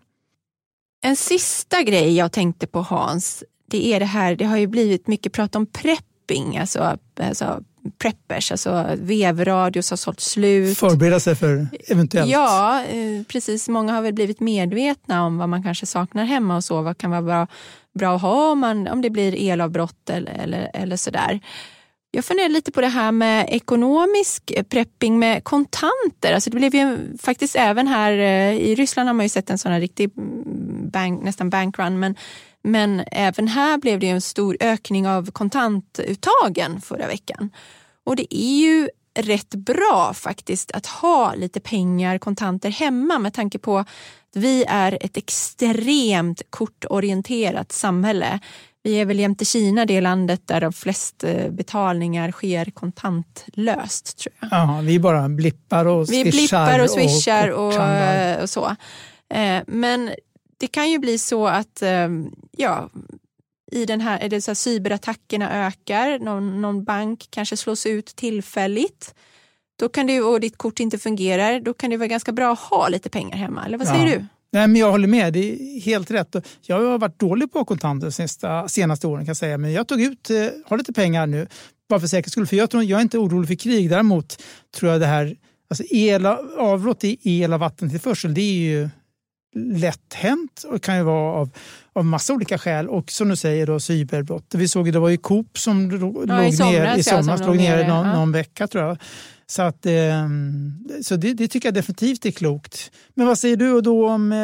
En 1.04 1.16
sista 1.16 1.84
grej 1.84 2.16
jag 2.16 2.32
tänkte 2.32 2.68
på 2.68 2.82
Hans, 2.82 3.44
det 3.66 3.94
är 3.94 4.00
det 4.00 4.06
här, 4.06 4.36
det 4.36 4.46
har 4.46 4.58
ju 4.58 4.68
blivit 4.68 5.08
mycket 5.08 5.34
prat 5.34 5.56
om 5.56 5.66
prepping, 5.66 6.58
alltså, 6.58 6.98
alltså 7.20 7.64
preppers, 7.92 8.52
alltså 8.52 8.86
vevradios 8.96 9.90
har 9.90 9.98
sålt 9.98 10.20
slut. 10.20 10.78
Förbereda 10.78 11.20
sig 11.20 11.36
för 11.36 11.68
eventuellt. 11.88 12.32
Ja, 12.32 12.84
eh, 12.84 13.24
precis. 13.28 13.70
Många 13.70 13.94
har 13.94 14.02
väl 14.02 14.14
blivit 14.14 14.40
medvetna 14.40 15.26
om 15.26 15.38
vad 15.38 15.50
man 15.50 15.64
kanske 15.64 15.86
saknar 15.86 16.26
hemma 16.26 16.56
och 16.56 16.64
så. 16.64 16.82
Vad 16.82 16.98
kan 16.98 17.12
vara 17.12 17.22
bra, 17.22 17.48
bra 18.00 18.16
att 18.16 18.22
ha 18.22 18.52
om, 18.52 18.60
man, 18.60 18.88
om 18.88 19.02
det 19.02 19.10
blir 19.10 19.36
elavbrott 19.52 20.10
eller, 20.10 20.32
eller, 20.32 20.72
eller 20.74 20.98
sådär. 20.98 21.40
Jag 22.12 22.26
funderar 22.26 22.50
lite 22.50 22.72
på 22.72 22.82
det 22.82 22.88
här 22.88 23.12
med 23.12 23.46
ekonomisk 23.50 24.52
prepping 24.70 25.20
med 25.20 25.44
kontanter. 25.44 26.34
Alltså 26.34 26.50
det 26.50 26.58
blev 26.58 26.76
ju 26.76 27.18
faktiskt 27.20 27.56
även 27.56 27.88
här 27.88 28.12
eh, 28.12 28.54
i 28.54 28.76
Ryssland 28.76 29.10
har 29.10 29.14
man 29.14 29.26
ju 29.26 29.30
sett 29.30 29.50
en 29.50 29.58
sån 29.58 29.72
här 29.72 29.80
riktig 29.80 30.12
bank, 30.92 31.24
nästan 31.24 31.50
bankrun. 31.50 32.00
Men, 32.00 32.16
men 32.68 33.04
även 33.12 33.48
här 33.48 33.78
blev 33.78 34.00
det 34.00 34.10
en 34.10 34.22
stor 34.22 34.58
ökning 34.60 35.08
av 35.08 35.32
kontantuttagen 35.32 36.82
förra 36.82 37.08
veckan. 37.08 37.50
Och 38.04 38.16
det 38.16 38.36
är 38.36 38.60
ju 38.60 38.90
rätt 39.20 39.56
bra 39.56 40.14
faktiskt 40.14 40.72
att 40.72 40.86
ha 40.86 41.34
lite 41.36 41.60
pengar, 41.60 42.18
kontanter 42.18 42.70
hemma 42.70 43.20
med 43.20 43.34
tanke 43.34 43.60
på 43.60 43.78
att 43.78 43.88
vi 44.34 44.66
är 44.68 44.98
ett 45.02 45.18
extremt 45.18 46.42
kortorienterat 46.50 47.72
samhälle. 47.72 48.40
Vi 48.84 48.94
är 49.02 49.06
väl 49.06 49.20
jämte 49.20 49.46
Kina 49.46 49.86
det 49.86 50.02
landet 50.02 50.42
där 50.46 50.62
de 50.62 50.74
flest 50.74 51.24
eh, 51.24 51.50
betalningar 51.50 52.32
sker 52.32 52.66
kontantlöst. 52.66 54.18
tror 54.18 54.36
jag. 54.40 54.54
Aha, 54.54 54.82
vi 54.82 55.00
bara 55.00 55.30
blippar 55.30 55.86
och 55.86 56.08
swishar. 56.08 56.24
Vi 56.24 56.32
blippar 56.32 56.80
och 56.80 56.90
swishar 56.90 57.48
och, 57.48 57.68
och, 57.68 57.82
eh, 57.84 58.42
och 58.42 58.50
så. 58.50 58.76
Eh, 59.34 59.64
men 59.68 60.12
det 60.58 60.68
kan 60.68 60.92
ju 60.92 61.00
bli 61.00 61.18
så 61.18 61.48
att 61.48 61.84
ja, 62.58 62.90
i 63.72 63.86
den 63.86 64.02
här, 64.02 64.20
är 64.20 64.30
det 64.30 64.42
så 64.42 64.52
här, 64.52 64.56
cyberattackerna 64.56 65.68
ökar, 65.68 66.20
någon, 66.20 66.62
någon 66.62 66.84
bank 66.84 67.28
kanske 67.30 67.58
slås 67.58 67.86
ut 67.86 68.06
tillfälligt. 68.06 69.16
Då 69.80 69.90
kan 69.90 70.08
det, 70.08 70.22
och 70.22 70.40
ditt 70.40 70.58
kort 70.58 70.80
inte 70.80 70.98
fungerar, 70.98 71.60
då 71.60 71.74
kan 71.74 71.90
det 71.90 71.98
vara 71.98 72.08
ganska 72.08 72.32
bra 72.32 72.54
att 72.54 72.60
ha 72.60 72.88
lite 72.88 73.10
pengar 73.10 73.38
hemma. 73.38 73.66
Eller 73.66 73.78
vad 73.78 73.88
säger 73.88 74.08
ja. 74.08 74.16
du? 74.16 74.26
Nej, 74.52 74.68
men 74.68 74.76
jag 74.76 74.92
håller 74.92 75.08
med, 75.08 75.34
det 75.34 75.40
är 75.40 75.82
helt 75.82 76.12
rätt. 76.12 76.36
Jag 76.62 76.82
har 76.82 76.98
varit 76.98 77.20
dålig 77.20 77.52
på 77.52 77.66
kontanter 77.66 78.08
de 78.08 78.70
senaste 78.70 79.08
åren 79.08 79.26
kan 79.26 79.28
jag 79.28 79.38
säga. 79.38 79.58
Men 79.58 79.72
jag 79.72 79.88
tog 79.88 80.02
ut, 80.02 80.30
eh, 80.30 80.48
har 80.66 80.78
lite 80.78 80.94
pengar 80.94 81.28
nu, 81.28 81.48
bara 81.90 82.00
för 82.00 82.08
säkerhets 82.08 82.32
skull. 82.32 82.48
För 82.48 82.56
jag, 82.56 82.70
tror, 82.70 82.84
jag 82.84 82.98
är 82.98 83.02
inte 83.02 83.18
orolig 83.18 83.48
för 83.48 83.56
krig. 83.56 83.90
Däremot 83.90 84.44
tror 84.76 84.92
jag 84.92 85.02
det 85.02 85.08
här, 85.08 85.36
alltså 85.70 85.84
el, 85.90 86.26
avbrott 86.58 87.04
i 87.04 87.18
el 87.24 87.54
och 87.54 87.60
vattentillförsel, 87.60 88.34
det 88.34 88.42
är 88.42 88.54
ju 88.54 88.90
lätt 89.58 90.14
hänt 90.14 90.66
och 90.70 90.82
kan 90.82 90.98
ju 90.98 91.04
vara 91.04 91.34
av, 91.34 91.50
av 91.94 92.06
massa 92.06 92.34
olika 92.34 92.58
skäl. 92.58 92.90
Och 92.90 93.12
som 93.12 93.30
du 93.30 93.36
säger 93.36 93.68
då 93.68 93.80
cyberbrott. 93.80 94.56
Vi 94.56 94.68
såg 94.68 94.94
det 94.94 95.00
var 95.00 95.10
ju 95.10 95.18
Coop 95.18 95.58
som 95.58 95.92
ja, 95.92 95.98
låg 95.98 96.48
i 96.48 96.52
somras, 96.52 96.60
ner, 96.60 96.98
i 96.98 97.04
somras, 97.04 97.42
låg 97.42 97.58
ner 97.58 97.88
någon, 97.88 98.08
ja. 98.08 98.14
någon 98.14 98.32
vecka 98.32 98.68
tror 98.68 98.84
jag. 98.84 98.98
Så, 99.50 99.62
att, 99.62 99.86
eh, 99.86 100.28
så 101.02 101.16
det, 101.16 101.34
det, 101.34 101.48
tycker 101.48 101.68
jag 101.68 101.74
definitivt 101.74 102.26
är 102.26 102.32
klokt. 102.32 102.92
Men 103.14 103.28
vad 103.28 103.40
säger 103.40 103.58
du 103.58 103.82
då 103.82 104.10
om, 104.10 104.32
eh, 104.32 104.38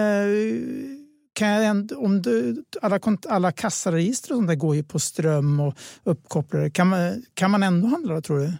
kan 1.34 1.48
jag, 1.50 1.92
om 1.98 2.22
du, 2.22 2.64
alla, 2.82 3.00
alla 3.30 3.52
kassaregister 3.52 4.32
och 4.32 4.38
sånt 4.38 4.48
där 4.48 4.56
går 4.56 4.76
ju 4.76 4.84
på 4.84 5.00
ström 5.00 5.60
och 5.60 5.78
uppkopplade. 6.04 6.70
Kan 6.70 6.88
man, 6.88 7.24
kan 7.34 7.52
man 7.52 7.64
ändå 7.64 7.88
handla 7.88 8.14
då, 8.14 8.22
tror 8.22 8.40
du? 8.40 8.54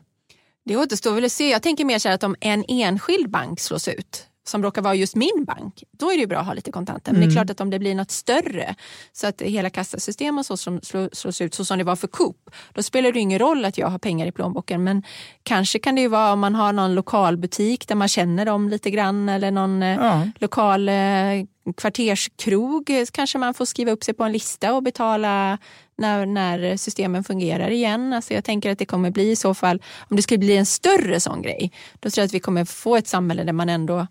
Det 0.66 0.78
återstår 0.78 1.16
väl 1.16 1.26
att 1.26 1.32
se. 1.32 1.50
Jag 1.50 1.62
tänker 1.62 1.86
mer 1.86 2.00
så 2.00 2.08
här 2.08 2.16
att 2.16 2.24
om 2.24 2.36
en 2.40 2.66
enskild 2.68 3.30
bank 3.30 3.60
slås 3.60 3.88
ut 3.88 4.28
som 4.44 4.64
råkar 4.64 4.82
vara 4.82 4.96
just 4.96 5.16
min 5.16 5.46
bank, 5.48 5.84
då 5.92 6.12
är 6.12 6.18
det 6.18 6.28
bra 6.28 6.40
att 6.40 6.46
ha 6.46 6.54
lite 6.54 6.72
kontanter. 6.72 7.12
Men 7.12 7.16
mm. 7.16 7.30
det 7.30 7.34
är 7.34 7.38
mm. 7.38 7.46
klart 7.46 7.52
att 7.56 7.62
om 7.62 7.70
det 7.70 7.80
blir 7.80 7.96
något 7.96 8.12
större, 8.12 8.76
så 9.12 9.28
att 9.28 9.42
hela 9.42 9.70
kassasystemet 9.70 10.46
så 10.46 10.58
som 10.58 10.80
slås 11.12 11.42
ut 11.42 11.54
så 11.54 11.66
som 11.66 11.78
det 11.78 11.84
var 11.84 11.96
för 11.96 12.08
Coop, 12.08 12.50
då 12.74 12.84
spelar 12.84 13.12
det 13.12 13.20
ingen 13.20 13.40
roll 13.40 13.66
att 13.66 13.78
jag 13.78 13.88
har 13.88 14.00
pengar 14.00 14.28
i 14.28 14.32
plånboken. 14.32 14.84
Men 14.84 15.04
kanske 15.44 15.80
kan 15.80 15.96
det 15.96 16.02
ju 16.02 16.08
vara 16.08 16.34
om 16.34 16.40
man 16.40 16.56
har 16.56 16.74
någon 16.74 16.96
lokalbutik 16.96 17.88
där 17.88 17.96
man 17.96 18.08
känner 18.08 18.46
dem 18.46 18.70
lite 18.70 18.92
grann 18.92 19.30
eller 19.30 19.52
någon 19.52 19.84
eh, 19.84 19.96
ja. 19.96 20.28
lokal 20.40 20.90
eh, 20.90 20.96
kvarterskrog 21.78 22.92
kanske 23.12 23.38
man 23.38 23.54
får 23.54 23.66
skriva 23.66 23.92
upp 23.92 24.04
sig 24.04 24.14
på 24.14 24.24
en 24.24 24.32
lista 24.32 24.74
och 24.74 24.84
betala 24.84 25.58
när, 25.98 26.26
när 26.26 26.78
systemen 26.78 27.24
fungerar 27.24 27.70
igen. 27.70 28.14
Alltså 28.14 28.34
jag 28.34 28.44
tänker 28.44 28.72
att 28.72 28.80
det 28.80 28.86
kommer 28.86 29.12
bli 29.12 29.32
i 29.32 29.36
så 29.36 29.54
fall, 29.54 29.82
om 30.10 30.16
det 30.16 30.22
skulle 30.22 30.38
bli 30.38 30.58
en 30.58 30.66
större 30.66 31.20
sån 31.20 31.42
grej, 31.42 31.72
då 32.00 32.10
tror 32.10 32.22
jag 32.22 32.26
att 32.26 32.34
vi 32.34 32.40
kommer 32.40 32.66
få 32.66 32.96
ett 32.96 33.08
samhälle 33.08 33.44
där 33.44 33.54
man 33.54 33.70
ändå 33.70 34.08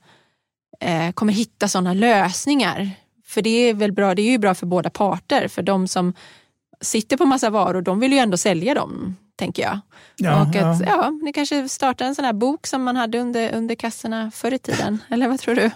eh, 0.81 1.13
kommer 1.13 1.33
hitta 1.33 1.69
sådana 1.69 1.95
lösningar. 1.95 2.91
För 3.25 3.43
det 3.43 3.51
är 3.51 3.75
väl 3.75 3.93
bra, 3.93 4.15
det 4.15 4.23
är 4.23 4.31
ju 4.31 4.39
bra 4.39 4.55
för 4.55 4.67
båda 4.67 4.91
parter. 4.91 5.49
För 5.49 5.63
de 5.63 5.89
som 5.89 6.15
sitter 6.81 7.17
på 7.17 7.27
massa 7.27 7.51
varor, 7.51 7.83
de 7.83 8.01
vill 8.01 8.13
ju 8.13 8.19
ändå 8.19 8.37
sälja 8.37 8.75
dem, 8.75 9.17
tänker 9.37 9.63
jag. 9.63 9.81
Ja, 10.17 10.43
och 10.43 10.49
att, 10.49 10.81
ja. 10.81 10.87
ja, 10.87 11.11
ni 11.23 11.33
kanske 11.33 11.69
startar 11.69 12.05
en 12.05 12.15
sån 12.15 12.25
här 12.25 12.33
bok 12.33 12.67
som 12.67 12.83
man 12.83 12.97
hade 12.97 13.19
under, 13.19 13.55
under 13.55 13.75
kassorna 13.75 14.31
förr 14.31 14.55
i 14.55 14.59
tiden. 14.59 14.99
Eller 15.09 15.29
vad 15.29 15.41
tror 15.41 15.55
du? 15.55 15.71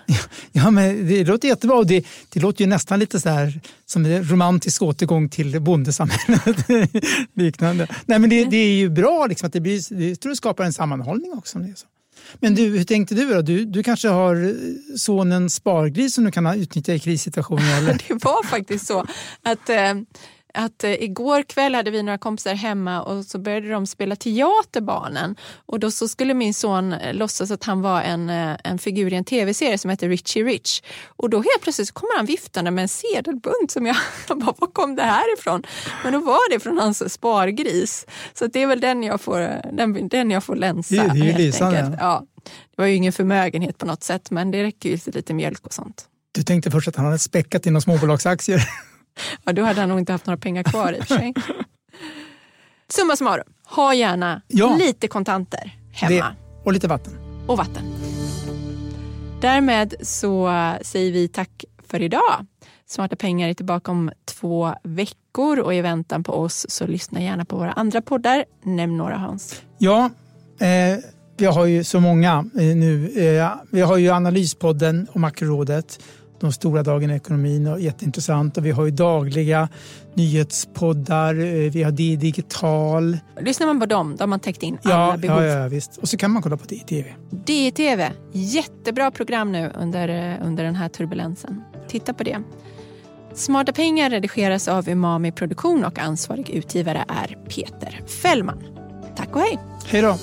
Ja, 0.52 0.70
men 0.70 1.08
det 1.08 1.24
låter 1.24 1.48
jättebra 1.48 1.76
och 1.76 1.86
det, 1.86 2.06
det 2.28 2.40
låter 2.40 2.64
ju 2.64 2.70
nästan 2.70 2.98
lite 2.98 3.20
så 3.20 3.28
här 3.28 3.60
som 3.86 4.04
en 4.04 4.30
romantisk 4.30 4.82
återgång 4.82 5.28
till 5.28 5.60
bondesamhället. 5.60 6.68
liknande. 7.34 7.88
Nej, 8.06 8.18
men 8.18 8.30
det, 8.30 8.44
det, 8.44 8.56
är 8.56 8.76
ju 8.76 8.90
bra 8.90 9.26
liksom, 9.26 9.46
att 9.46 9.52
det 9.52 9.60
blir, 9.60 10.02
jag 10.08 10.20
tror 10.20 10.30
det 10.30 10.36
skapar 10.36 10.64
en 10.64 10.72
sammanhållning 10.72 11.32
också. 11.32 11.58
Om 11.58 11.64
det 11.64 11.70
är 11.70 11.74
så. 11.74 11.86
Men 12.34 12.54
du, 12.54 12.62
hur 12.62 12.84
tänkte 12.84 13.14
du 13.14 13.34
då? 13.34 13.42
Du, 13.42 13.64
du 13.64 13.82
kanske 13.82 14.08
har 14.08 14.44
eh, 14.44 14.52
sonen 14.96 15.50
Spargris 15.50 16.14
som 16.14 16.24
du 16.24 16.30
kan 16.30 16.46
utnyttja 16.46 16.94
i 16.94 16.98
krissituationer? 16.98 17.78
Eller? 17.78 17.92
det 18.08 18.24
var 18.24 18.46
faktiskt 18.46 18.86
så 18.86 19.06
att 19.42 19.68
eh, 19.68 19.94
att 20.56 20.84
eh, 20.84 20.92
igår 20.92 21.42
kväll 21.42 21.74
hade 21.74 21.90
vi 21.90 22.02
några 22.02 22.18
kompisar 22.18 22.54
hemma 22.54 23.02
och 23.02 23.24
så 23.24 23.38
började 23.38 23.70
de 23.70 23.86
spela 23.86 24.16
teater 24.16 24.80
barnen. 24.80 25.36
Och 25.66 25.80
då 25.80 25.90
så 25.90 26.08
skulle 26.08 26.34
min 26.34 26.54
son 26.54 26.92
eh, 26.92 27.14
låtsas 27.14 27.50
att 27.50 27.64
han 27.64 27.82
var 27.82 28.02
en, 28.02 28.30
eh, 28.30 28.56
en 28.64 28.78
figur 28.78 29.12
i 29.12 29.16
en 29.16 29.24
tv-serie 29.24 29.78
som 29.78 29.90
heter 29.90 30.08
Richie 30.08 30.44
Rich. 30.44 30.82
Och 31.06 31.30
då 31.30 31.36
helt 31.36 31.62
plötsligt 31.62 31.92
kommer 31.92 32.16
han 32.16 32.26
viftande 32.26 32.70
med 32.70 32.82
en 32.82 32.88
sedelbunt 32.88 33.70
som 33.70 33.86
jag, 33.86 33.96
jag 34.28 34.38
bara, 34.44 34.54
var 34.58 34.68
kom 34.68 34.96
det 34.96 35.02
här 35.02 35.38
ifrån? 35.38 35.62
Men 36.04 36.12
då 36.12 36.18
var 36.18 36.50
det 36.50 36.60
från 36.60 36.78
hans 36.78 37.12
spargris. 37.12 38.06
Så 38.34 38.46
det 38.46 38.62
är 38.62 38.66
väl 38.66 38.80
den 38.80 39.02
jag 39.02 39.20
får, 39.20 39.38
den, 39.72 40.08
den 40.08 40.30
jag 40.30 40.44
får 40.44 40.56
länsa. 40.56 40.94
Det, 40.94 41.12
det 41.12 41.20
är 41.20 41.32
ju 41.32 41.32
lysande. 41.32 41.98
Ja. 42.00 42.26
Det 42.44 42.82
var 42.82 42.86
ju 42.86 42.94
ingen 42.94 43.12
förmögenhet 43.12 43.78
på 43.78 43.86
något 43.86 44.02
sätt 44.02 44.30
men 44.30 44.50
det 44.50 44.62
räcker 44.62 44.90
ju 44.90 44.98
till 44.98 45.14
lite 45.14 45.34
mjölk 45.34 45.66
och 45.66 45.74
sånt. 45.74 46.04
Du 46.32 46.42
tänkte 46.42 46.70
först 46.70 46.88
att 46.88 46.96
han 46.96 47.04
hade 47.04 47.18
späckat 47.18 47.66
inom 47.66 47.82
småbolagsaktier? 47.82 48.68
Ja, 49.44 49.52
då 49.52 49.62
hade 49.62 49.80
han 49.80 49.88
nog 49.88 49.98
inte 49.98 50.12
haft 50.12 50.26
några 50.26 50.38
pengar 50.38 50.62
kvar 50.62 50.92
i 50.92 51.00
och 51.00 51.04
för 51.04 51.14
sig. 51.14 51.34
Summa 52.88 53.16
summarum, 53.16 53.52
ha 53.64 53.94
gärna 53.94 54.42
ja. 54.48 54.76
lite 54.76 55.08
kontanter 55.08 55.74
hemma. 55.92 56.14
Det. 56.14 56.36
Och 56.64 56.72
lite 56.72 56.88
vatten. 56.88 57.12
Och 57.46 57.56
vatten. 57.56 57.84
Därmed 59.40 59.94
så 60.02 60.50
säger 60.82 61.12
vi 61.12 61.28
tack 61.28 61.64
för 61.88 62.02
idag. 62.02 62.46
Smarta 62.88 63.16
pengar 63.16 63.48
är 63.48 63.54
tillbaka 63.54 63.90
om 63.90 64.10
två 64.24 64.74
veckor 64.82 65.58
och 65.58 65.74
i 65.74 65.80
väntan 65.80 66.24
på 66.24 66.32
oss 66.32 66.66
så 66.68 66.86
lyssna 66.86 67.22
gärna 67.22 67.44
på 67.44 67.56
våra 67.56 67.72
andra 67.72 68.02
poddar. 68.02 68.44
Nämn 68.62 68.96
några 68.96 69.16
Hans. 69.16 69.62
Ja, 69.78 70.10
eh, 70.60 70.98
vi 71.36 71.46
har 71.46 71.66
ju 71.66 71.84
så 71.84 72.00
många 72.00 72.44
eh, 72.54 72.76
nu. 72.76 73.10
Eh, 73.16 73.50
vi 73.70 73.80
har 73.80 73.96
ju 73.96 74.10
Analyspodden 74.10 75.06
och 75.12 75.20
Makrorådet. 75.20 76.00
De 76.40 76.52
stora 76.52 76.82
dagarna 76.82 77.12
i 77.12 77.16
ekonomin 77.16 77.66
och 77.66 77.80
jätteintressant. 77.80 78.56
Och 78.56 78.66
vi 78.66 78.70
har 78.70 78.84
ju 78.84 78.90
dagliga 78.90 79.68
nyhetspoddar. 80.14 81.34
Eh, 81.34 81.70
vi 81.70 81.82
har 81.82 81.90
Digital. 81.90 83.18
Lyssnar 83.40 83.66
man 83.66 83.80
på 83.80 83.86
dem, 83.86 84.16
då 84.16 84.22
har 84.22 84.26
man 84.26 84.40
täckt 84.40 84.62
in 84.62 84.78
alla 84.82 84.94
Ja, 84.94 85.16
behov. 85.16 85.42
ja, 85.42 85.58
ja, 85.62 85.68
visst. 85.68 85.96
Och 85.96 86.08
så 86.08 86.16
kan 86.16 86.30
man 86.30 86.42
kolla 86.42 86.56
på 86.56 86.64
det 86.68 86.74
i 86.74 86.78
tv. 86.80 87.14
DTV, 87.30 88.10
jättebra 88.32 89.10
program 89.10 89.52
nu 89.52 89.72
under, 89.80 90.08
eh, 90.08 90.46
under 90.46 90.64
den 90.64 90.74
här 90.74 90.88
turbulensen. 90.88 91.62
Titta 91.88 92.14
på 92.14 92.24
det. 92.24 92.38
Smarta 93.34 93.72
pengar 93.72 94.10
redigeras 94.10 94.68
av 94.68 94.88
Umami 94.88 95.32
Produktion 95.32 95.84
och 95.84 95.98
ansvarig 95.98 96.50
utgivare 96.50 97.04
är 97.08 97.38
Peter 97.48 98.00
Fällman. 98.22 98.62
Tack 99.16 99.36
och 99.36 99.40
hej! 99.40 99.58
Hej 99.86 100.02
då! 100.02 100.16